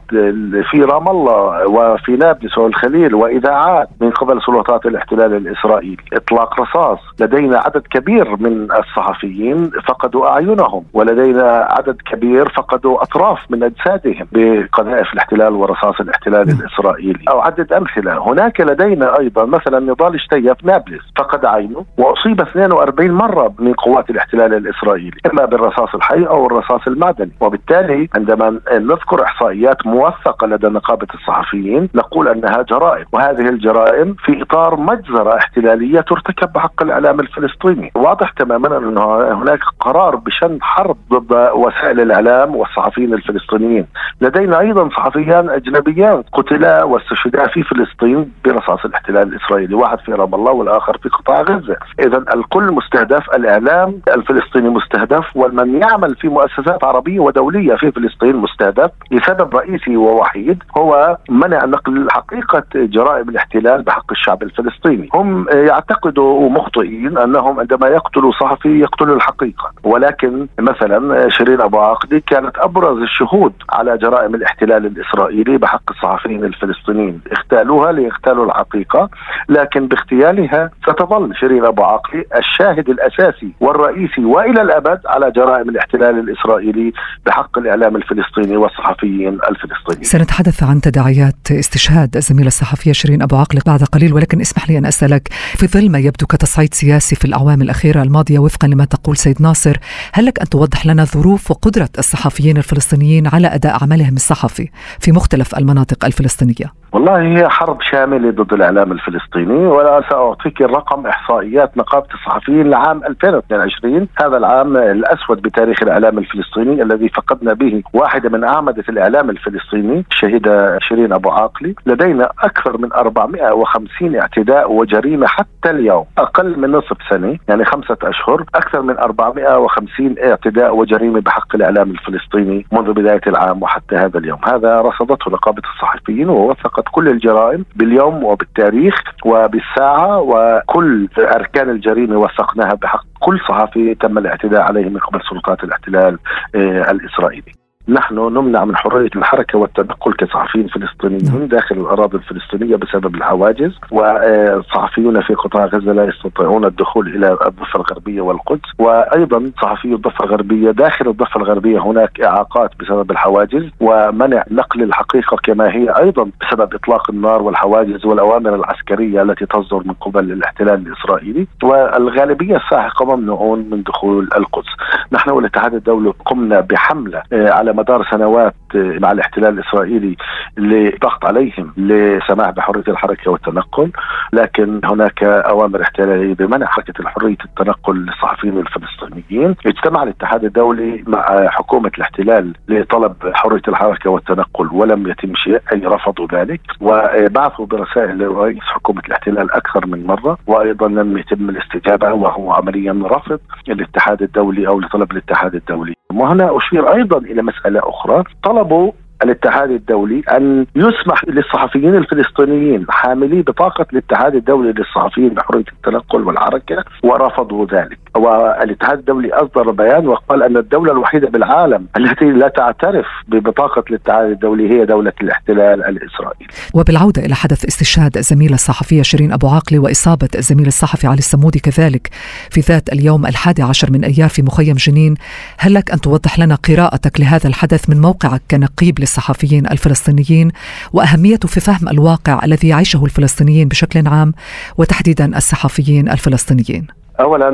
في 0.71 0.81
رام 0.81 1.07
الله 1.07 1.67
وفي 1.67 2.11
نابلس 2.11 2.57
والخليل 2.57 3.15
وإذاعات 3.15 3.87
من 4.01 4.11
قبل 4.11 4.41
سلطات 4.41 4.85
الاحتلال 4.85 5.33
الإسرائيلي. 5.33 6.03
إطلاق 6.13 6.61
رصاص. 6.61 6.99
لدينا 7.19 7.57
عدد 7.59 7.83
كبير 7.91 8.37
من 8.39 8.67
الصحفيين 8.71 9.71
فقدوا 9.87 10.27
أعينهم. 10.27 10.83
ولدينا 10.93 11.67
عدد 11.71 11.97
كبير 12.11 12.49
فقدوا 12.49 13.03
أطراف 13.03 13.39
من 13.49 13.63
أجسادهم 13.63 14.27
بقذائف 14.31 15.13
الاحتلال 15.13 15.53
ورصاص 15.53 15.99
الاحتلال 15.99 16.49
الإسرائيلي. 16.49 17.19
أو 17.29 17.41
عدد 17.41 17.73
أمثلة. 17.73 18.31
هناك 18.31 18.61
لدينا 18.61 19.19
أيضا 19.19 19.45
مثلا 19.45 19.79
نضال 19.79 20.19
شتيه 20.19 20.53
في 20.53 20.67
نابلس. 20.67 21.01
فقد 21.17 21.45
عينه 21.45 21.85
وأصيب 21.97 22.41
42 22.41 23.11
مرة 23.11 23.53
من 23.59 23.73
قوات 23.73 24.09
الاحتلال 24.09 24.53
الإسرائيلي 24.53 25.17
إما 25.31 25.45
بالرصاص 25.45 25.95
الحي 25.95 26.25
أو 26.25 26.45
الرصاص 26.45 26.87
المعدني. 26.87 27.31
وبالتالي 27.41 28.09
عندما 28.15 28.59
نذكر 28.71 29.23
إحصائيات 29.23 29.87
موثقة 29.87 30.47
لدى 30.47 30.67
نقابة 30.67 31.07
الصحفيين 31.13 31.89
نقول 31.95 32.27
أنها 32.27 32.61
جرائم. 32.61 33.05
وهذه 33.11 33.49
الجرائم 33.49 34.15
في 34.25 34.41
إطار 34.41 34.75
مجزرة 34.75 35.37
احتلالية 35.37 36.01
ترتكب 36.01 36.53
بحق 36.53 36.83
الإعلام 36.83 37.19
الفلسطيني. 37.19 37.91
واضح 37.95 38.29
تماما 38.29 38.77
أن 38.77 38.97
هناك 39.33 39.59
قرار 39.79 40.15
بشن 40.15 40.57
حرب 40.77 40.97
ضد 41.13 41.49
وسائل 41.53 41.99
الإعلام 41.99 42.55
والصحفيين 42.55 43.13
الفلسطينيين، 43.13 43.87
لدينا 44.21 44.59
أيضا 44.59 44.89
صحفيان 44.89 45.49
أجنبيان 45.49 46.23
قتلا 46.33 46.83
واستشهدا 46.83 47.47
في 47.47 47.63
فلسطين 47.63 48.31
برصاص 48.45 48.85
الاحتلال 48.85 49.27
الإسرائيلي، 49.27 49.75
واحد 49.75 49.99
في 49.99 50.11
رام 50.13 50.35
الله 50.35 50.51
والآخر 50.51 50.97
في 50.97 51.09
قطاع 51.09 51.41
غزة، 51.41 51.75
اذا 51.99 52.17
الكل 52.35 52.71
مستهدف، 52.71 53.29
الإعلام 53.35 54.01
الفلسطيني 54.15 54.69
مستهدف 54.69 55.25
ومن 55.35 55.81
يعمل 55.81 56.15
في 56.15 56.27
مؤسسات 56.27 56.83
عربية 56.83 57.19
ودولية 57.19 57.75
في 57.75 57.91
فلسطين 57.91 58.35
مستهدف 58.35 58.91
لسبب 59.11 59.55
رئيسي 59.55 59.97
ووحيد 59.97 60.63
هو 60.77 61.17
منع 61.29 61.65
نقل 61.65 62.07
حقيقة 62.11 62.63
جرائم 62.75 63.29
الاحتلال 63.29 63.81
بحق 63.81 64.11
الشعب 64.11 64.43
الفلسطيني، 64.43 65.09
هم 65.13 65.45
يعتقدوا 65.49 66.49
مخطئين 66.49 67.17
أنهم 67.17 67.59
عندما 67.59 67.87
يقتلوا 67.87 68.31
صحفي 68.31 68.79
يقتلوا 68.79 69.15
الحقيقة، 69.15 69.71
ولكن 69.83 70.47
مثلا 70.69 71.29
شيرين 71.29 71.61
أبو 71.61 71.79
عقدي 71.79 72.19
كانت 72.19 72.57
أبرز 72.57 73.01
الشهود 73.01 73.53
على 73.69 73.97
جرائم 73.97 74.35
الاحتلال 74.35 74.85
الإسرائيلي 74.85 75.57
بحق 75.57 75.91
الصحفيين 75.91 76.43
الفلسطينيين، 76.43 77.21
اغتالوها 77.37 77.91
ليغتالوا 77.91 78.45
الحقيقة، 78.45 79.09
لكن 79.49 79.87
باغتيالها 79.87 80.69
ستظل 80.83 81.35
شيرين 81.35 81.65
أبو 81.65 81.83
عقدي 81.83 82.25
الشاهد 82.37 82.89
الأساسي 82.89 83.51
والرئيسي 83.59 84.25
وإلى 84.25 84.61
الأبد 84.61 84.99
على 85.05 85.31
جرائم 85.31 85.69
الاحتلال 85.69 86.19
الإسرائيلي 86.19 86.93
بحق 87.25 87.57
الإعلام 87.57 87.95
الفلسطيني 87.95 88.57
والصحفيين 88.57 89.39
الفلسطينيين. 89.49 90.03
سنتحدث 90.03 90.63
عن 90.63 90.81
تداعيات 90.81 91.51
استشهاد 91.51 92.15
الزميلة 92.15 92.47
الصحفية 92.47 92.91
شيرين 92.91 93.21
أبو 93.21 93.35
عقل 93.35 93.59
بعد 93.65 93.83
قليل 93.83 94.13
ولكن 94.13 94.41
اسمح 94.41 94.69
لي 94.69 94.77
أن 94.77 94.85
أسألك 94.85 95.27
في 95.31 95.67
ظل 95.67 95.91
ما 95.91 95.99
يبدو 95.99 96.25
كتصعيد 96.25 96.73
سياسي 96.73 97.15
في 97.15 97.25
الأعوام 97.25 97.61
الأخيرة 97.61 98.01
الماضية 98.01 98.39
وفقا 98.39 98.67
لما 98.67 98.85
تقول 98.85 99.17
سيد 99.17 99.41
ناصر، 99.41 99.77
هل 100.13 100.25
لك 100.25 100.39
أن 100.39 100.49
توضح 100.57 100.85
لنا 100.85 101.03
ظروف 101.03 101.51
وقدرة 101.51 101.89
الصحفيين 101.99 102.57
الفلسطينيين 102.57 103.27
على 103.33 103.47
أداء 103.47 103.77
عملهم 103.83 104.15
الصحفي 104.15 104.69
في 104.99 105.11
مختلف 105.11 105.57
المناطق 105.57 106.05
الفلسطينية. 106.05 106.71
والله 106.93 107.21
هي 107.21 107.49
حرب 107.49 107.81
شاملة 107.81 108.31
ضد 108.31 108.53
الإعلام 108.53 108.91
الفلسطيني 108.91 109.67
ولا 109.67 110.03
سأعطيك 110.09 110.61
الرقم 110.61 111.07
إحصائيات 111.07 111.77
نقابة 111.77 112.07
الصحفيين 112.13 112.69
لعام 112.69 113.03
2022 113.03 114.07
هذا 114.21 114.37
العام 114.37 114.77
الأسود 114.77 115.41
بتاريخ 115.41 115.83
الإعلام 115.83 116.17
الفلسطيني 116.17 116.81
الذي 116.83 117.09
فقدنا 117.09 117.53
به 117.53 117.83
واحدة 117.93 118.29
من 118.29 118.43
أعمدة 118.43 118.83
الإعلام 118.89 119.29
الفلسطيني 119.29 120.05
الشهيدة 120.11 120.79
شيرين 120.79 121.13
أبو 121.13 121.29
عاقلي. 121.29 121.75
لدينا 121.85 122.29
أكثر 122.43 122.77
من 122.77 122.93
450 122.93 124.15
اعتداء 124.15 124.71
وجريمة 124.71 125.27
حتى 125.27 125.69
اليوم 125.69 126.05
أقل 126.17 126.59
من 126.59 126.71
نصف 126.71 126.97
سنة 127.09 127.37
يعني 127.47 127.65
خمسة 127.65 127.97
أشهر 128.03 128.43
أكثر 128.55 128.81
من 128.81 128.97
450 128.97 130.15
اعتداء. 130.23 130.46
وجريمة 130.71 131.19
بحق 131.21 131.55
الإعلام 131.55 131.91
الفلسطيني 131.91 132.65
منذ 132.71 132.93
بداية 132.93 133.21
العام 133.27 133.63
وحتى 133.63 133.95
هذا 133.95 134.19
اليوم. 134.19 134.39
هذا 134.45 134.81
رصدته 134.81 135.31
نقابة 135.31 135.61
الصحفيين 135.75 136.29
ووثقت 136.29 136.83
كل 136.91 137.07
الجرائم 137.07 137.65
باليوم 137.75 138.23
وبالتاريخ 138.23 138.95
وبالساعة 139.25 140.19
وكل 140.19 141.07
أركان 141.17 141.69
الجريمة 141.69 142.17
وثقناها 142.17 142.73
بحق 142.81 143.03
كل 143.19 143.39
صحفي 143.49 143.95
تم 143.95 144.17
الاعتداء 144.17 144.61
عليه 144.61 144.89
من 144.89 144.97
قبل 144.97 145.19
سلطات 145.29 145.63
الاحتلال 145.63 146.17
آه، 146.55 146.91
الإسرائيلي. 146.91 147.51
نحن 147.89 148.15
نمنع 148.15 148.65
من 148.65 148.75
حرية 148.75 149.09
الحركة 149.15 149.57
والتنقل 149.59 150.13
كصحفيين 150.13 150.67
فلسطينيين 150.67 151.47
داخل 151.47 151.75
الأراضي 151.75 152.17
الفلسطينية 152.17 152.75
بسبب 152.75 153.15
الحواجز 153.15 153.71
وصحفيون 153.91 155.21
في 155.21 155.33
قطاع 155.33 155.65
غزة 155.65 155.91
لا 155.91 156.03
يستطيعون 156.03 156.65
الدخول 156.65 157.07
إلى 157.15 157.37
الضفة 157.47 157.79
الغربية 157.79 158.21
والقدس 158.21 158.69
وأيضا 158.79 159.51
صحفي 159.61 159.93
الضفة 159.93 160.25
الغربية 160.25 160.71
داخل 160.71 161.07
الضفة 161.09 161.37
الغربية 161.37 161.79
هناك 161.79 162.21
إعاقات 162.21 162.71
بسبب 162.79 163.11
الحواجز 163.11 163.69
ومنع 163.79 164.43
نقل 164.51 164.83
الحقيقة 164.83 165.37
كما 165.43 165.71
هي 165.75 165.89
أيضا 165.89 166.29
بسبب 166.41 166.73
إطلاق 166.73 167.09
النار 167.09 167.41
والحواجز 167.41 168.05
والأوامر 168.05 168.55
العسكرية 168.55 169.21
التي 169.21 169.45
تصدر 169.45 169.81
من 169.85 169.93
قبل 169.93 170.31
الاحتلال 170.31 170.87
الإسرائيلي 170.87 171.47
والغالبية 171.63 172.55
الساحقة 172.57 173.15
ممنوعون 173.15 173.69
من 173.71 173.83
دخول 173.83 174.29
القدس. 174.37 174.69
نحن 175.11 175.29
والاتحاد 175.29 175.73
الدولي 175.73 176.13
قمنا 176.25 176.59
بحملة 176.59 177.23
آه، 177.33 177.51
على 177.51 177.73
مدار 177.77 178.07
سنوات 178.11 178.55
مع 178.75 179.11
الاحتلال 179.11 179.59
الإسرائيلي 179.59 180.15
لضغط 180.57 181.25
عليهم 181.25 181.73
لسماح 181.77 182.49
بحرية 182.49 182.83
الحركة 182.87 183.31
والتنقل. 183.31 183.91
لكن 184.33 184.81
هناك 184.85 185.23
أوامر 185.23 185.81
احتلالية 185.81 186.35
بمنع 186.35 186.65
حركة 186.65 187.09
حريه 187.09 187.37
التنقل 187.45 187.95
للصحفيين 187.95 188.57
الفلسطينيين. 188.57 189.55
اجتمع 189.65 190.03
الاتحاد 190.03 190.43
الدولي 190.43 191.03
مع 191.07 191.47
حكومة 191.47 191.91
الاحتلال 191.97 192.53
لطلب 192.67 193.13
حرية 193.33 193.61
الحركة 193.67 194.09
والتنقل 194.09 194.67
ولم 194.71 195.07
يتم 195.07 195.35
شيء 195.35 195.61
أي 195.73 195.81
رفضوا 195.85 196.27
ذلك. 196.33 196.61
وبعثوا 196.81 197.65
برسائل 197.65 198.17
لرئيس 198.17 198.63
حكومة 198.63 199.01
الاحتلال 199.07 199.51
أكثر 199.51 199.87
من 199.87 200.05
مرة 200.07 200.37
وأيضا 200.47 200.87
لم 200.87 201.17
يتم 201.17 201.49
الاستجابة 201.49 202.13
وهو 202.13 202.51
عمليا 202.51 203.01
رفض 203.03 203.39
الاتحاد 203.69 204.21
الدولي 204.21 204.67
أو 204.67 204.79
لطلب 204.79 205.11
الاتحاد 205.11 205.55
الدولي. 205.55 205.93
وهنا 206.13 206.57
أشير 206.57 206.93
أيضا 206.93 207.17
إلى 207.17 207.41
مسألة 207.41 207.66
أخرى 207.75 208.23
طلبوا 208.43 208.91
الاتحاد 209.23 209.71
الدولي 209.71 210.23
أن 210.31 210.65
يسمح 210.75 211.25
للصحفيين 211.27 211.95
الفلسطينيين 211.95 212.85
حاملي 212.89 213.41
بطاقة 213.41 213.85
الاتحاد 213.93 214.35
الدولي 214.35 214.71
للصحفيين 214.71 215.29
بحرية 215.29 215.65
التنقل 215.73 216.23
والحركه 216.23 216.83
ورفضوا 217.03 217.65
ذلك. 217.65 217.99
والاتحاد 218.17 218.97
الدولي 218.97 219.33
أصدر 219.33 219.71
بيان 219.71 220.07
وقال 220.07 220.43
أن 220.43 220.57
الدولة 220.57 220.91
الوحيدة 220.91 221.29
بالعالم 221.29 221.85
التي 221.97 222.25
لا 222.25 222.47
تعترف 222.47 223.05
ببطاقة 223.27 223.83
الاتحاد 223.89 224.29
الدولي 224.29 224.69
هي 224.69 224.85
دولة 224.85 225.13
الاحتلال 225.21 225.85
الإسرائيلي. 225.85 226.47
وبالعودة 226.73 227.25
إلى 227.25 227.35
حدث 227.35 227.65
استشهاد 227.65 228.17
الزميله 228.17 228.53
الصحفية 228.53 229.01
شيرين 229.01 229.33
أبو 229.33 229.47
عاقله 229.47 229.79
وإصابة 229.79 230.29
الزميل 230.35 230.67
الصحفي 230.67 231.07
علي 231.07 231.17
السمودي 231.17 231.59
كذلك. 231.59 232.09
في 232.51 232.59
ذات 232.59 232.93
اليوم 232.93 233.25
الحادي 233.25 233.61
عشر 233.61 233.91
من 233.91 234.03
أيار 234.03 234.29
في 234.29 234.41
مخيم 234.41 234.75
جنين، 234.75 235.15
هل 235.57 235.73
لك 235.73 235.91
أن 235.91 236.01
توضح 236.01 236.39
لنا 236.39 236.55
قراءتك 236.55 237.19
لهذا 237.19 237.47
الحدث 237.47 237.89
من 237.89 238.01
موقعك 238.01 238.41
كنقيب 238.51 238.99
للصحفيين 239.07 239.67
الفلسطينيين 239.67 240.51
وأهميته 240.93 241.47
في 241.47 241.59
فهم 241.59 241.89
الواقع 241.89 242.45
الذي 242.45 242.67
يعيشه 242.67 243.05
الفلسطينيين 243.05 243.67
بشكل 243.67 244.07
عام 244.07 244.33
وتحديدا 244.77 245.37
الصحفيين 245.37 246.09
الفلسطينيين؟ 246.09 246.87
اولا 247.19 247.49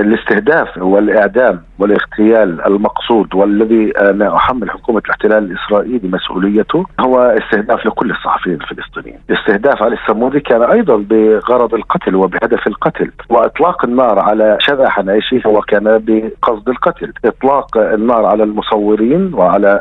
الاستهداف 0.00 0.78
والإعدام 0.78 1.62
والاغتيال 1.78 2.66
المقصود 2.66 3.34
والذي 3.34 3.92
أنا 4.00 4.36
أحمل 4.36 4.70
حكومة 4.70 5.02
الاحتلال 5.04 5.44
الإسرائيلي 5.44 6.08
مسؤوليته 6.08 6.84
هو 7.00 7.20
استهداف 7.20 7.86
لكل 7.86 8.10
الصحفيين 8.10 8.58
الفلسطينيين، 8.60 9.18
استهداف 9.30 9.82
علي 9.82 9.94
السمودي 9.94 10.40
كان 10.40 10.62
أيضا 10.62 10.96
بغرض 10.96 11.74
القتل 11.74 12.14
وبهدف 12.14 12.66
القتل، 12.66 13.10
وإطلاق 13.28 13.84
النار 13.84 14.18
على 14.18 14.56
شذا 14.60 14.88
حنايشي 14.88 15.40
هو 15.46 15.60
كان 15.60 16.02
بقصد 16.06 16.68
القتل، 16.68 17.12
إطلاق 17.24 17.78
النار 17.78 18.26
على 18.26 18.42
المصورين 18.42 19.34
وعلى 19.34 19.80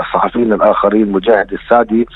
الصحفيين 0.00 0.52
الآخرين 0.52 1.12
مجاهد 1.12 1.52
السعدي 1.52 2.06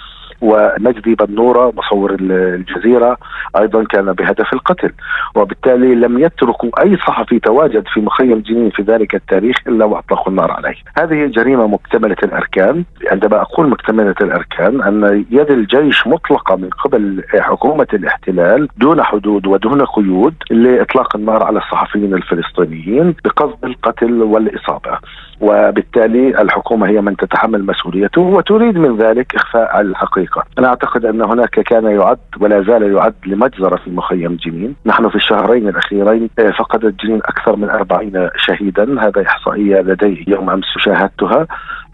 ومجدي 0.40 1.14
بنورة 1.14 1.72
مصور 1.76 2.16
الجزيرة 2.20 3.16
أيضا 3.58 3.84
كان 3.84 4.12
بهدف 4.12 4.52
القتل 4.52 4.92
وبالتالي 5.34 5.94
لم 5.94 6.18
يتركوا 6.18 6.82
أي 6.82 6.96
صحفي 6.96 7.38
تواجد 7.38 7.84
في 7.94 8.00
مخيم 8.00 8.38
جنين 8.40 8.70
في 8.70 8.82
ذلك 8.82 9.14
التاريخ 9.14 9.56
إلا 9.66 9.84
وأطلقوا 9.84 10.28
النار 10.28 10.50
عليه. 10.50 10.74
هذه 10.98 11.26
جريمة 11.26 11.66
مكتملة 11.66 12.16
الأركان، 12.22 12.84
عندما 13.10 13.40
أقول 13.40 13.68
مكتملة 13.68 14.14
الأركان 14.20 14.82
أن 14.82 15.24
يد 15.30 15.50
الجيش 15.50 16.06
مطلقة 16.06 16.56
من 16.56 16.68
قبل 16.68 17.24
حكومة 17.40 17.86
الاحتلال 17.94 18.68
دون 18.76 19.02
حدود 19.02 19.46
ودون 19.46 19.84
قيود 19.84 20.34
لإطلاق 20.50 21.16
النار 21.16 21.42
على 21.42 21.58
الصحفيين 21.58 22.14
الفلسطينيين 22.14 23.14
بقصد 23.24 23.64
القتل 23.64 24.22
والإصابة. 24.22 24.98
وبالتالي 25.40 26.42
الحكومة 26.42 26.88
هي 26.88 27.00
من 27.00 27.16
تتحمل 27.16 27.66
مسؤوليته 27.66 28.20
وتريد 28.20 28.78
من 28.78 28.96
ذلك 28.96 29.34
إخفاء 29.34 29.80
الحقيقة. 29.80 30.44
أنا 30.58 30.68
أعتقد 30.68 31.04
أن 31.04 31.22
هناك 31.22 31.50
كان 31.50 31.84
يعد 31.84 32.18
ولا 32.40 32.62
زال 32.62 32.82
يعد 32.94 33.14
لمجزرة 33.26 33.76
في 33.76 33.90
مخيم 33.90 34.36
جنين، 34.36 34.74
نحن 34.86 35.08
في 35.08 35.16
الشهرين 35.16 35.68
الأخيرين 35.68 36.30
فقدت 36.58 37.04
جنين 37.04 37.18
أكثر 37.18 37.56
من 37.56 37.70
40 37.70 38.30
شهيدا، 38.36 39.02
هذا 39.02 39.22
إحصائية 39.26 39.80
لدي 39.80 40.24
يوم 40.28 40.50
أمس 40.50 40.66
شاهدتها. 40.78 41.46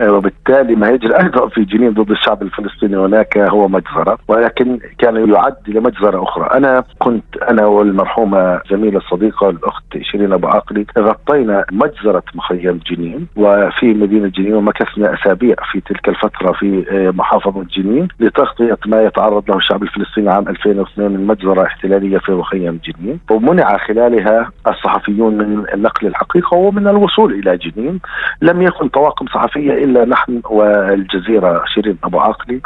وبالتالي 0.02 0.76
ما 0.76 0.88
يجري 0.88 1.16
أيضا 1.16 1.48
في 1.48 1.64
جنين 1.64 1.90
ضد 1.90 2.10
الشعب 2.10 2.42
الفلسطيني. 2.42 2.96
هناك 2.96 3.38
هو 3.38 3.68
مجزرة 3.68 4.18
ولكن 4.28 4.78
كان 4.98 5.32
يعد 5.34 5.56
لمجزرة 5.68 6.22
أخرى، 6.22 6.48
أنا 6.54 6.84
كنت 6.98 7.36
أنا 7.36 7.66
والمرحومة 7.66 8.60
زميلة 8.70 8.98
الصديقه 8.98 9.50
الأخت 9.50 9.98
شيرين 10.02 10.32
أبو 10.32 10.46
عاقلي 10.46 10.86
غطينا 10.98 11.64
مجزرة 11.72 12.22
مخيم 12.34 12.80
جنين 12.90 13.26
وفي 13.36 13.94
مدينة 13.94 14.28
جنين 14.28 14.54
ومكثنا 14.54 15.14
أسابيع 15.14 15.54
في 15.72 15.80
تلك 15.80 16.08
الفترة 16.08 16.52
في 16.52 16.84
محافظة 17.16 17.64
جنين 17.76 18.08
لتغطية 18.20 18.78
ما 18.86 19.02
يتعرض 19.02 19.50
له 19.50 19.56
الشعب 19.56 19.82
الفلسطيني 19.82 20.30
عام 20.30 20.48
2002 20.48 21.10
من 21.10 21.26
مجزرة 21.26 21.62
احتلالية 21.62 22.18
في 22.18 22.32
مخيم 22.32 22.80
جنين. 22.84 23.20
ومنع 23.30 23.76
خلالها 23.76 24.50
الصحفيون 24.68 25.38
من 25.38 25.64
نقل 25.82 26.06
الحقيقة 26.06 26.56
ومن 26.56 26.88
الوصول 26.88 27.32
إلى 27.32 27.56
جنين. 27.56 28.00
لم 28.42 28.62
يكن 28.62 28.88
طواقم 28.88 29.26
صحفية 29.26 29.83
إلا 29.84 30.04
نحن 30.04 30.40
والجزيرة 30.50 31.62
شيرين 31.74 31.98
أبو 32.04 32.18
عاقلي 32.18 32.60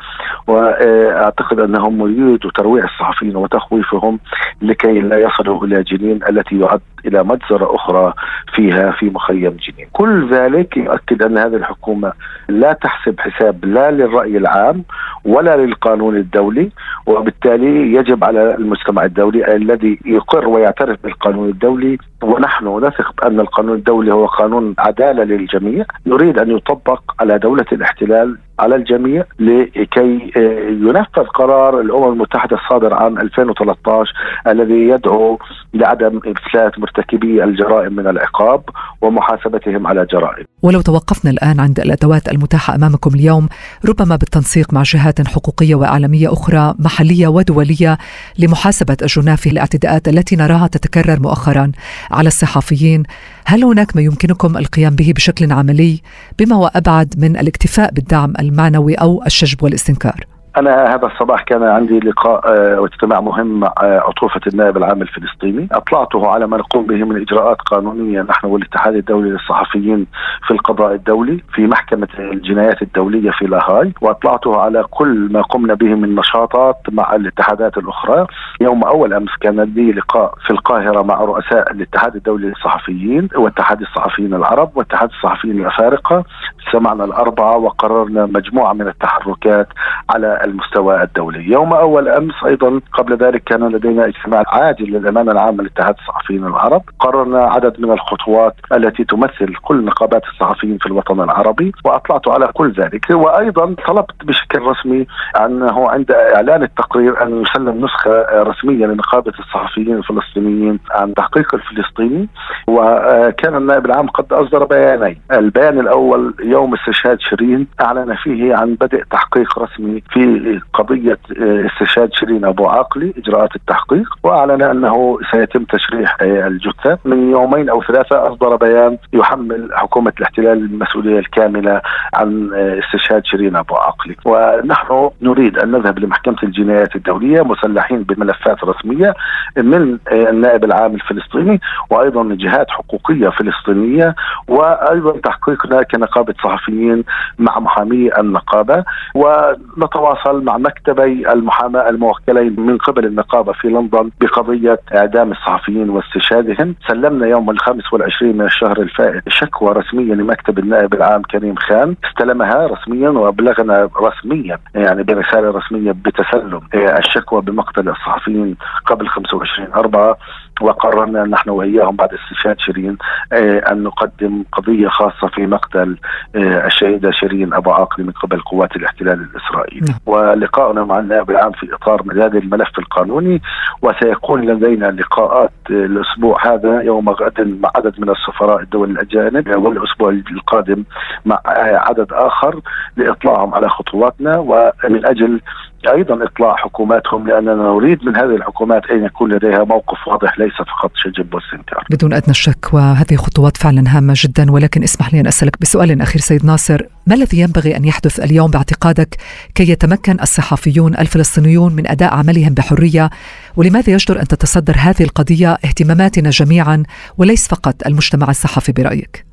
وأعتقد 0.46 1.60
أنهم 1.60 2.00
يريدوا 2.00 2.50
ترويع 2.50 2.84
الصحفيين 2.84 3.36
وتخويفهم 3.36 4.18
لكي 4.62 5.00
لا 5.00 5.18
يصلوا 5.18 5.64
إلى 5.64 5.82
جنين 5.82 6.20
التي 6.28 6.60
يعد 6.60 6.80
إلى 7.06 7.22
مجزرة 7.24 7.74
أخرى 7.74 8.12
فيها 8.54 8.90
في 8.90 9.10
مخيم 9.10 9.56
جنين. 9.68 9.88
كل 9.92 10.28
ذلك 10.30 10.76
يؤكد 10.76 11.22
أن 11.22 11.38
هذه 11.38 11.56
الحكومة 11.56 12.12
لا 12.48 12.72
تحسب 12.72 13.20
حساب 13.20 13.64
لا 13.64 13.90
للرأي 13.90 14.36
العام 14.36 14.84
ولا 15.24 15.56
للقانون 15.56 16.16
الدولي 16.16 16.70
وبالتالي 17.06 17.94
يجب 17.94 18.24
على 18.24 18.54
المجتمع 18.54 19.04
الدولي 19.04 19.56
الذي 19.56 19.98
يقر 20.04 20.48
ويعترف 20.48 21.02
بالقانون 21.04 21.48
الدولي 21.48 21.98
ونحن 22.22 22.84
نثق 22.84 23.12
بأن 23.22 23.40
القانون 23.40 23.76
الدولي 23.76 24.12
هو 24.12 24.26
قانون 24.26 24.74
عدالة 24.78 25.24
للجميع 25.24 25.84
نريد 26.06 26.38
أن 26.38 26.50
يطبق 26.50 27.00
على 27.20 27.38
دولة 27.38 27.66
الاحتلال 27.72 28.38
على 28.58 28.76
الجميع 28.76 29.24
لكي 29.38 30.32
ينفذ 30.68 31.26
قرار 31.34 31.80
الأمم 31.80 32.12
المتحدة 32.12 32.56
الصادر 32.56 32.94
عام 32.94 33.18
2013 33.18 34.12
الذي 34.46 34.88
يدعو 34.88 35.38
لعدم 35.74 36.20
افلات 36.26 36.78
مرتكبي 36.78 37.44
الجرائم 37.44 37.92
من 37.92 38.06
العقاب 38.06 38.62
ومحاسبتهم 39.02 39.86
على 39.86 40.06
جرائم. 40.12 40.44
ولو 40.62 40.80
توقفنا 40.80 41.30
الآن 41.30 41.60
عند 41.60 41.80
الأدوات 41.80 42.28
المتاحة 42.28 42.74
أمامكم 42.74 43.10
اليوم 43.14 43.48
ربما 43.88 44.16
بالتنسيق 44.16 44.74
مع 44.74 44.82
جهات 44.82 45.28
حقوقية 45.28 45.74
واعلاميه 45.74 46.32
أخرى 46.32 46.74
محلية 46.78 47.28
ودولية 47.28 47.98
لمحاسبة 48.38 48.96
الجناه 49.02 49.34
في 49.34 49.50
الاعتداءات 49.50 50.08
التي 50.08 50.36
نراها 50.36 50.66
تتكرر 50.66 51.20
مؤخرا 51.20 51.72
على 52.10 52.26
الصحفيين، 52.26 53.02
هل 53.46 53.64
هناك 53.64 53.96
ما 53.96 54.02
يمكنكم 54.02 54.56
القيام 54.56 54.94
به 54.94 55.12
بشكل 55.16 55.52
عملي 55.52 56.00
بما 56.38 56.56
هو 56.56 56.70
أبعد 56.74 57.14
من 57.18 57.36
الاكتفاء 57.36 57.92
بالدعم 57.92 58.32
المعنوي 58.48 58.94
أو 58.94 59.22
الشجب 59.26 59.62
والاستنكار؟ 59.62 60.37
أنا 60.58 60.94
هذا 60.94 61.06
الصباح 61.06 61.42
كان 61.42 61.62
عندي 61.62 61.98
لقاء 62.00 62.42
واجتماع 62.80 63.20
مهم 63.20 63.60
مع 63.60 63.72
عطوفة 63.78 64.40
النائب 64.46 64.76
العام 64.76 65.02
الفلسطيني، 65.02 65.68
أطلعته 65.72 66.30
على 66.30 66.46
ما 66.46 66.56
نقوم 66.56 66.86
به 66.86 67.04
من 67.04 67.20
إجراءات 67.20 67.60
قانونية 67.60 68.22
نحن 68.22 68.46
والاتحاد 68.46 68.94
الدولي 68.94 69.30
للصحفيين 69.30 70.06
في 70.46 70.50
القضاء 70.50 70.94
الدولي 70.94 71.42
في 71.54 71.66
محكمة 71.66 72.08
الجنايات 72.18 72.82
الدولية 72.82 73.30
في 73.30 73.46
لاهاي، 73.46 73.92
وأطلعته 74.00 74.60
على 74.60 74.84
كل 74.90 75.28
ما 75.32 75.42
قمنا 75.42 75.74
به 75.74 75.94
من 75.94 76.14
نشاطات 76.14 76.76
مع 76.92 77.14
الاتحادات 77.14 77.78
الأخرى، 77.78 78.26
يوم 78.60 78.84
أول 78.84 79.14
أمس 79.14 79.30
كان 79.40 79.60
لي 79.60 79.92
لقاء 79.92 80.34
في 80.46 80.50
القاهرة 80.50 81.02
مع 81.02 81.14
رؤساء 81.14 81.72
الاتحاد 81.72 82.16
الدولي 82.16 82.46
للصحفيين 82.46 83.28
واتحاد 83.36 83.80
الصحفيين 83.80 84.34
العرب 84.34 84.70
واتحاد 84.74 85.08
الصحفيين 85.08 85.60
الأفارقة، 85.60 86.24
سمعنا 86.72 87.04
الأربعة 87.04 87.56
وقررنا 87.56 88.26
مجموعة 88.26 88.72
من 88.72 88.88
التحركات 88.88 89.68
على 90.10 90.44
المستوى 90.48 91.02
الدولي. 91.02 91.50
يوم 91.52 91.72
أول 91.72 92.08
أمس 92.08 92.34
أيضا 92.46 92.80
قبل 92.92 93.16
ذلك 93.16 93.42
كان 93.44 93.68
لدينا 93.68 94.06
اجتماع 94.06 94.42
عاجل 94.46 94.84
للأمانة 94.84 95.32
العامة 95.32 95.62
لاتحاد 95.62 95.94
الصحفيين 95.98 96.46
العرب. 96.46 96.82
قررنا 97.00 97.44
عدد 97.44 97.80
من 97.80 97.90
الخطوات 97.90 98.54
التي 98.72 99.04
تمثل 99.04 99.54
كل 99.62 99.84
نقابات 99.84 100.22
الصحفيين 100.24 100.78
في 100.78 100.86
الوطن 100.86 101.20
العربي 101.20 101.72
وأطلعت 101.84 102.28
على 102.28 102.46
كل 102.54 102.72
ذلك. 102.72 103.10
وأيضا 103.10 103.74
طلبت 103.86 104.24
بشكل 104.24 104.62
رسمي 104.62 105.06
أنه 105.44 105.90
عند 105.90 106.10
إعلان 106.10 106.62
التقرير 106.62 107.22
أن 107.22 107.42
يسلم 107.42 107.84
نسخة 107.84 108.26
رسمية 108.42 108.86
لنقابة 108.86 109.32
الصحفيين 109.38 109.96
الفلسطينيين 109.96 110.78
عن 110.90 111.14
تحقيق 111.14 111.54
الفلسطيني. 111.54 112.28
وكان 112.66 113.54
النائب 113.54 113.86
العام 113.86 114.08
قد 114.08 114.32
أصدر 114.32 114.64
بيانين. 114.64 115.20
البيان 115.32 115.80
الأول 115.80 116.34
يوم 116.44 116.74
استشهاد 116.74 117.20
شيرين 117.20 117.66
أعلن 117.80 118.14
فيه 118.14 118.54
عن 118.54 118.74
بدء 118.74 119.02
تحقيق 119.10 119.58
رسمي 119.58 120.02
في 120.10 120.27
قضيه 120.72 121.18
آه، 121.40 121.66
استشهاد 121.66 122.14
شيرين 122.14 122.44
أبو 122.44 122.66
عاقلي 122.66 123.14
إجراءات 123.18 123.56
التحقيق 123.56 124.08
وأعلن 124.22 124.62
أنه 124.62 125.18
سيتم 125.30 125.64
تشريح 125.64 126.16
آه، 126.20 126.46
الجثه 126.46 126.98
من 127.04 127.30
يومين 127.30 127.68
أو 127.68 127.82
ثلاثة 127.82 128.32
أصدر 128.32 128.56
بيان 128.56 128.98
يحمل 129.12 129.68
حكومة 129.74 130.12
الاحتلال 130.18 130.58
المسؤولية 130.58 131.18
الكاملة 131.18 131.80
عن 132.14 132.50
آه، 132.54 132.78
استشهاد 132.78 133.24
شيرين 133.26 133.56
أبو 133.56 133.74
عاقلي. 133.74 134.16
ونحن 134.24 135.10
نريد 135.22 135.58
أن 135.58 135.70
نذهب 135.70 135.98
لمحكمة 135.98 136.36
الجنايات 136.42 136.96
الدولية 136.96 137.42
مسلحين 137.42 138.02
بملفات 138.02 138.64
رسمية 138.64 139.14
من 139.56 139.98
النائب 140.12 140.64
العام 140.64 140.94
الفلسطيني 140.94 141.60
وأيضا 141.90 142.22
من 142.22 142.36
جهات 142.36 142.70
حقوقية 142.70 143.28
فلسطينية 143.28 144.14
وأيضا 144.48 145.18
تحقيقنا 145.24 145.82
كنقابة 145.82 146.34
صحفيين 146.44 147.04
مع 147.38 147.58
محامي 147.58 148.18
النقابة. 148.18 148.84
ونتواصل 149.14 150.17
مع 150.26 150.56
مكتبي 150.58 151.32
المحاماة 151.32 151.88
الموكلين 151.88 152.60
من 152.60 152.78
قبل 152.78 153.04
النقابة 153.06 153.52
في 153.52 153.68
لندن 153.68 154.10
بقضية 154.20 154.78
إعدام 154.94 155.32
الصحفيين 155.32 155.90
واستشهادهم. 155.90 156.74
سلمنا 156.88 157.26
يوم 157.26 157.50
الخامس 157.50 157.92
والعشرين 157.92 158.36
من 158.38 158.44
الشهر 158.44 158.80
الفائت 158.82 159.22
شكوى 159.28 159.72
رسمية 159.72 160.14
لمكتب 160.14 160.58
النائب 160.58 160.94
العام 160.94 161.22
كريم 161.22 161.56
خان. 161.56 161.94
استلمها 162.10 162.66
رسميا 162.66 163.08
وأبلغنا 163.10 163.88
رسميا 164.02 164.58
يعني 164.74 165.02
برسالة 165.02 165.50
رسمية 165.50 165.92
بتسلم 165.92 166.60
الشكوى 166.74 167.40
بمقتل 167.42 167.88
الصحفيين 167.88 168.56
قبل 168.86 169.08
25 169.08 169.68
4 169.74 170.18
وقررنا 170.60 171.24
نحن 171.24 171.50
وإياهم 171.50 171.96
بعد 171.96 172.08
استشهاد 172.14 172.60
شيرين 172.60 172.96
آه، 173.32 173.58
أن 173.72 173.82
نقدم 173.82 174.44
قضية 174.52 174.88
خاصة 174.88 175.28
في 175.34 175.46
مقتل 175.46 175.96
آه، 176.36 176.66
الشهيدة 176.66 177.10
شيرين 177.10 177.54
أبو 177.54 177.70
عاقل 177.70 178.04
من 178.04 178.12
قبل 178.12 178.40
قوات 178.40 178.76
الاحتلال 178.76 179.28
الإسرائيلي 179.30 179.86
نعم. 179.86 179.98
ولقاؤنا 180.06 180.84
مع 180.84 180.98
النائب 180.98 181.30
العام 181.30 181.52
في 181.52 181.74
إطار 181.74 182.02
هذا 182.12 182.38
الملف 182.38 182.78
القانوني 182.78 183.42
وسيكون 183.82 184.50
لدينا 184.50 184.86
لقاءات 184.86 185.50
الأسبوع 185.70 186.54
هذا 186.54 186.80
يوم 186.80 187.08
غد 187.08 187.58
مع 187.62 187.70
عدد 187.76 188.00
من 188.00 188.10
السفراء 188.10 188.60
الدول 188.60 188.90
الأجانب 188.90 189.48
والاسبوع 189.56 190.10
القادم 190.10 190.84
مع 191.26 191.40
عدد 191.46 192.12
آخر 192.12 192.60
لإطلاعهم 192.96 193.54
على 193.54 193.68
خطواتنا 193.68 194.38
ومن 194.38 195.06
أجل 195.06 195.40
أيضا 195.86 196.24
إطلاع 196.24 196.56
حكوماتهم 196.56 197.28
لأننا 197.28 197.54
نريد 197.54 198.04
من 198.04 198.16
هذه 198.16 198.36
الحكومات 198.36 198.82
أن 198.90 199.04
يكون 199.04 199.32
لديها 199.32 199.64
موقف 199.64 200.08
واضح 200.08 200.38
ليس 200.38 200.52
فقط 200.52 200.90
شجب 200.94 201.34
واستنكار. 201.34 201.84
بدون 201.90 202.12
أدنى 202.12 202.34
شك 202.34 202.74
وهذه 202.74 203.16
خطوات 203.16 203.56
فعلا 203.56 203.96
هامة 203.96 204.14
جدا 204.16 204.52
ولكن 204.52 204.82
اسمح 204.82 205.14
لي 205.14 205.20
أن 205.20 205.26
أسألك 205.26 205.60
بسؤال 205.60 206.02
أخير 206.02 206.20
سيد 206.22 206.46
ناصر، 206.46 206.82
ما 207.06 207.14
الذي 207.14 207.40
ينبغي 207.40 207.76
أن 207.76 207.84
يحدث 207.84 208.20
اليوم 208.20 208.50
باعتقادك 208.50 209.16
كي 209.54 209.70
يتمكن 209.70 210.20
الصحفيون 210.20 210.94
الفلسطينيون 210.94 211.72
من 211.72 211.90
أداء 211.90 212.14
عملهم 212.14 212.54
بحرية؟ 212.54 213.10
ولماذا 213.56 213.92
يجدر 213.92 214.20
أن 214.20 214.28
تتصدر 214.28 214.74
هذه 214.78 215.02
القضية 215.02 215.52
اهتماماتنا 215.52 216.30
جميعا 216.30 216.82
وليس 217.18 217.48
فقط 217.48 217.86
المجتمع 217.86 218.30
الصحفي 218.30 218.72
برأيك؟ 218.72 219.27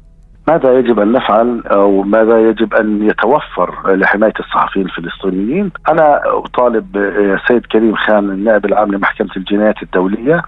ماذا 0.48 0.80
يجب 0.80 1.00
أن 1.00 1.12
نفعل 1.12 1.64
أو 1.66 2.02
ماذا 2.02 2.50
يجب 2.50 2.74
أن 2.74 3.04
يتوفر 3.04 3.96
لحماية 3.96 4.34
الصحفيين 4.40 4.86
الفلسطينيين؟ 4.86 5.72
أنا 5.90 6.22
أطالب 6.26 6.98
السيد 6.98 7.66
كريم 7.66 7.96
خان 7.96 8.30
النائب 8.30 8.66
العام 8.66 8.92
لمحكمة 8.92 9.30
الجنايات 9.38 9.84
الدولية 9.84 10.44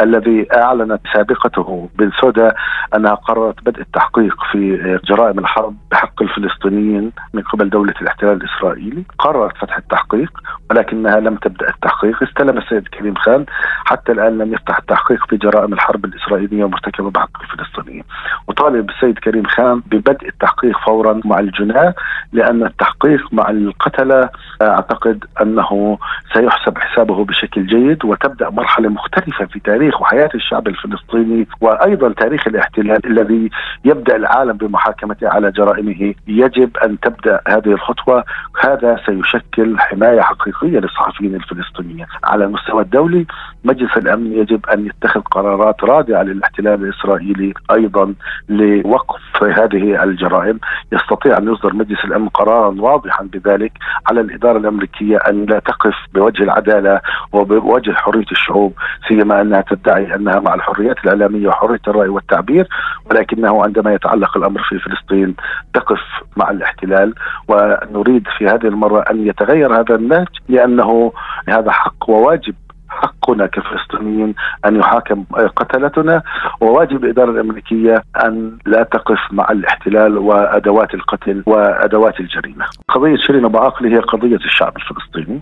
الذي 0.00 0.46
اعلنت 0.56 1.00
سابقته 1.14 1.88
سودا 2.20 2.54
أنها 2.96 3.14
قررت 3.14 3.64
بدء 3.64 3.80
التحقيق 3.80 4.36
في 4.52 4.98
جرائم 5.04 5.38
الحرب 5.38 5.76
بحق 5.90 6.22
الفلسطينيين 6.22 7.12
من 7.34 7.42
قبل 7.42 7.70
دولة 7.70 7.94
الاحتلال 8.02 8.32
الإسرائيلي، 8.32 9.04
قررت 9.18 9.56
فتح 9.56 9.76
التحقيق 9.76 10.30
ولكنها 10.70 11.20
لم 11.20 11.34
تبدأ 11.36 11.68
التحقيق، 11.68 12.22
استلم 12.22 12.58
السيد 12.58 12.88
كريم 12.88 13.14
خان 13.14 13.44
حتى 13.84 14.12
الآن 14.12 14.38
لم 14.38 14.52
يفتح 14.54 14.78
التحقيق 14.78 15.26
في 15.28 15.36
جرائم 15.36 15.72
الحرب 15.72 16.04
الإسرائيلية 16.04 16.64
المرتكبه 16.64 17.10
بحق 17.10 17.42
الفلسطينيين. 17.42 18.04
أطالب 18.48 18.90
السيد 18.90 19.18
كريم 19.18 19.41
خان 19.46 19.82
ببدء 19.86 20.28
التحقيق 20.28 20.78
فورا 20.78 21.20
مع 21.24 21.38
الجناة 21.38 21.94
لأن 22.32 22.62
التحقيق 22.64 23.32
مع 23.32 23.50
القتلة 23.50 24.28
أعتقد 24.62 25.24
أنه 25.42 25.98
سيحسب 26.34 26.78
حسابه 26.78 27.24
بشكل 27.24 27.66
جيد 27.66 28.04
وتبدأ 28.04 28.50
مرحلة 28.50 28.88
مختلفة 28.88 29.44
في 29.44 29.60
تاريخ 29.60 30.02
وحياة 30.02 30.30
الشعب 30.34 30.68
الفلسطيني 30.68 31.46
وأيضا 31.60 32.12
تاريخ 32.12 32.46
الاحتلال 32.46 33.06
الذي 33.06 33.50
يبدأ 33.84 34.16
العالم 34.16 34.52
بمحاكمته 34.52 35.28
على 35.28 35.50
جرائمه. 35.50 36.14
يجب 36.26 36.76
أن 36.76 37.00
تبدأ 37.00 37.40
هذه 37.48 37.72
الخطوة. 37.72 38.24
هذا 38.60 39.00
سيشكل 39.06 39.78
حماية 39.78 40.20
حقيقية 40.20 40.78
للصحفيين 40.78 41.34
الفلسطينيين. 41.34 42.06
على 42.24 42.44
المستوى 42.44 42.82
الدولي 42.82 43.26
مجلس 43.64 43.96
الأمن 43.96 44.32
يجب 44.32 44.66
أن 44.66 44.86
يتخذ 44.86 45.20
قرارات 45.20 45.84
رادعة 45.84 46.22
للاحتلال 46.22 46.84
الإسرائيلي 46.84 47.54
أيضا 47.70 48.14
لوقف 48.48 49.20
هذه 49.42 50.02
الجرائم 50.02 50.58
يستطيع 50.92 51.38
أن 51.38 51.52
يصدر 51.52 51.74
مجلس 51.74 52.04
الأمن 52.04 52.28
قرارا 52.28 52.74
واضحا 52.78 53.24
بذلك 53.24 53.72
على 54.10 54.20
الإدارة 54.20 54.58
الأمريكية 54.58 55.16
أن 55.16 55.44
لا 55.44 55.58
تقف 55.58 55.94
بوجه 56.14 56.42
العدالة 56.42 57.00
وبوجه 57.32 57.92
حرية 57.92 58.26
الشعوب 58.32 58.72
سيما 59.08 59.40
أنها 59.40 59.60
تدعي 59.60 60.14
أنها 60.14 60.40
مع 60.40 60.54
الحريات 60.54 60.96
الإعلامية 61.04 61.48
وحرية 61.48 61.80
الرأي 61.88 62.08
والتعبير 62.08 62.68
ولكنه 63.10 63.64
عندما 63.64 63.94
يتعلق 63.94 64.36
الأمر 64.36 64.62
في 64.68 64.78
فلسطين 64.78 65.34
تقف 65.74 66.00
مع 66.36 66.50
الاحتلال 66.50 67.14
ونريد 67.48 68.26
في 68.38 68.46
هذه 68.46 68.66
المرة 68.66 69.00
أن 69.10 69.26
يتغير 69.26 69.80
هذا 69.80 69.94
النهج 69.94 70.28
لأنه 70.48 71.12
هذا 71.48 71.70
حق 71.70 72.10
وواجب 72.10 72.54
حقنا 72.92 73.46
كفلسطينيين 73.46 74.34
أن 74.66 74.76
يحاكم 74.76 75.24
قتلتنا 75.56 76.22
وواجب 76.60 77.04
الإدارة 77.04 77.30
الأمريكية 77.30 78.02
أن 78.24 78.58
لا 78.66 78.82
تقف 78.82 79.18
مع 79.30 79.46
الاحتلال 79.50 80.18
وأدوات 80.18 80.94
القتل 80.94 81.42
وأدوات 81.46 82.20
الجريمة. 82.20 82.64
قضية 82.88 83.16
شيرين 83.16 83.44
أبو 83.44 83.58
عاقله 83.58 83.88
هي 83.88 83.98
قضية 83.98 84.36
الشعب 84.36 84.76
الفلسطيني 84.76 85.40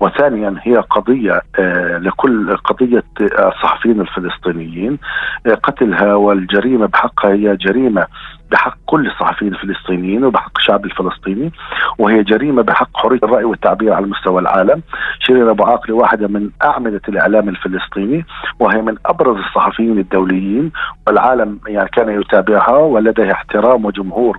وثانيا 0.00 0.54
هي 0.62 0.76
قضية 0.76 1.40
آه، 1.58 1.98
لكل 1.98 2.56
قضية 2.56 3.04
الصحفيين 3.20 4.00
الفلسطينيين 4.00 4.98
آه، 5.46 5.54
قتلها 5.54 6.14
والجريمة 6.14 6.86
بحقها 6.86 7.32
هي 7.32 7.56
جريمة 7.56 8.06
بحق 8.50 8.76
كل 8.86 9.06
الصحفيين 9.06 9.52
الفلسطينيين 9.54 10.24
وبحق 10.24 10.52
الشعب 10.58 10.84
الفلسطيني 10.84 11.52
وهي 11.98 12.22
جريمة 12.22 12.62
بحق 12.62 12.88
حرية 12.94 13.18
الرأي 13.22 13.44
والتعبير 13.44 13.92
على 13.92 14.06
مستوى 14.06 14.40
العالم 14.40 14.82
شيرين 15.28 15.48
أبو 15.48 15.64
عاقله 15.64 15.96
واحدة 15.96 16.28
من 16.28 16.50
أعمدة 16.64 17.00
الإعلام 17.08 17.48
الفلسطيني 17.48 18.24
وهي 18.60 18.82
من 18.82 18.96
أبرز 19.06 19.36
الصحفيين 19.38 19.98
الدوليين 19.98 20.72
والعالم 21.06 21.58
يعني 21.66 21.88
كان 21.88 22.20
يتابعها 22.20 22.76
ولديها 22.78 23.32
احترام 23.32 23.84
وجمهور 23.84 24.38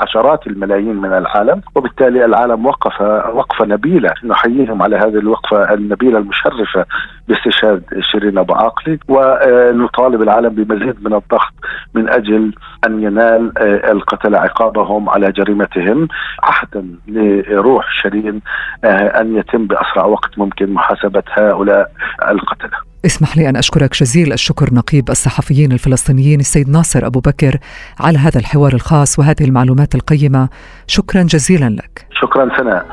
بعشرات 0.00 0.46
الملايين 0.46 0.96
من 0.96 1.12
العالم 1.12 1.60
وبالتالي 1.74 2.24
العالم 2.24 2.66
وقف 2.66 3.00
وقفه 3.34 3.64
نبيله 3.64 4.14
نحييهم 4.24 4.82
على 4.82 4.96
هذه 4.96 5.18
الوقفة 5.18 5.74
النبيلة 5.74 6.18
المشرفة 6.18 6.86
باستشهاد 7.28 7.82
شيرين 8.00 8.38
أبو 8.38 8.54
عاقله 8.54 8.98
ونطالب 9.08 10.22
العالم 10.22 10.48
بمزيد 10.48 11.04
من 11.04 11.14
الضغط 11.14 11.52
من 11.94 12.08
أجل 12.08 12.52
أن 12.86 13.02
ينال 13.02 13.58
آه، 13.58 13.92
القتلة 13.92 14.38
عقابهم 14.38 15.10
على 15.10 15.32
جريمتهم. 15.32 16.08
عهدا 16.42 16.86
لروح 17.08 17.90
شيرين 18.02 18.40
آه، 18.84 19.20
أن 19.20 19.36
يتم 19.36 19.66
بأسرع 19.66 20.04
وقت 20.04 20.38
ممكن 20.38 20.72
محاسبة 20.72 21.22
هؤلاء 21.32 21.92
القتلة. 22.28 22.89
اسمح 23.06 23.36
لي 23.36 23.48
أن 23.48 23.56
أشكرك 23.56 23.96
جزيل 23.96 24.32
الشكر 24.32 24.74
نقيب 24.74 25.10
الصحفيين 25.10 25.72
الفلسطينيين 25.72 26.40
السيد 26.40 26.68
ناصر 26.68 27.06
أبو 27.06 27.20
بكر 27.20 27.58
على 28.00 28.18
هذا 28.18 28.38
الحوار 28.38 28.74
الخاص 28.74 29.18
وهذه 29.18 29.44
المعلومات 29.44 29.94
القيمة، 29.94 30.48
شكرا 30.86 31.22
جزيلا 31.22 31.68
لك. 31.68 32.06
شكرا 32.22 32.58
سناء. 32.58 32.86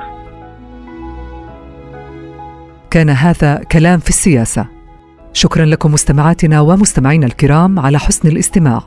كان 2.91 3.10
هذا 3.10 3.55
كلام 3.72 3.99
في 3.99 4.10
السياسة. 4.10 4.66
شكرا 5.34 5.66
لكم 5.66 5.91
مستمعاتنا 5.91 6.62
ومستمعينا 6.62 7.26
الكرام 7.26 7.80
على 7.80 7.99
حسن 7.99 8.28
الاستماع. 8.28 8.82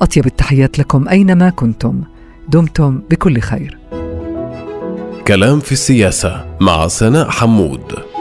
أطيب 0.00 0.26
التحيات 0.26 0.78
لكم 0.78 1.08
أينما 1.08 1.50
كنتم. 1.50 2.02
دمتم 2.48 3.02
بكل 3.10 3.40
خير. 3.40 3.78
كلام 5.26 5.60
في 5.60 5.72
السياسة 5.72 6.56
مع 6.60 6.88
سناء 6.88 7.30
حمود. 7.30 8.13